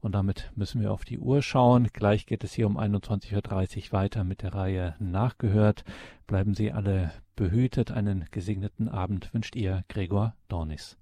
[0.02, 1.88] Und damit müssen wir auf die Uhr schauen.
[1.94, 5.84] Gleich geht es hier um 21.30 Uhr weiter mit der Reihe Nachgehört.
[6.28, 7.90] Bleiben Sie alle behütet.
[7.90, 10.96] Einen gesegneten Abend wünscht Ihr Gregor Dornis.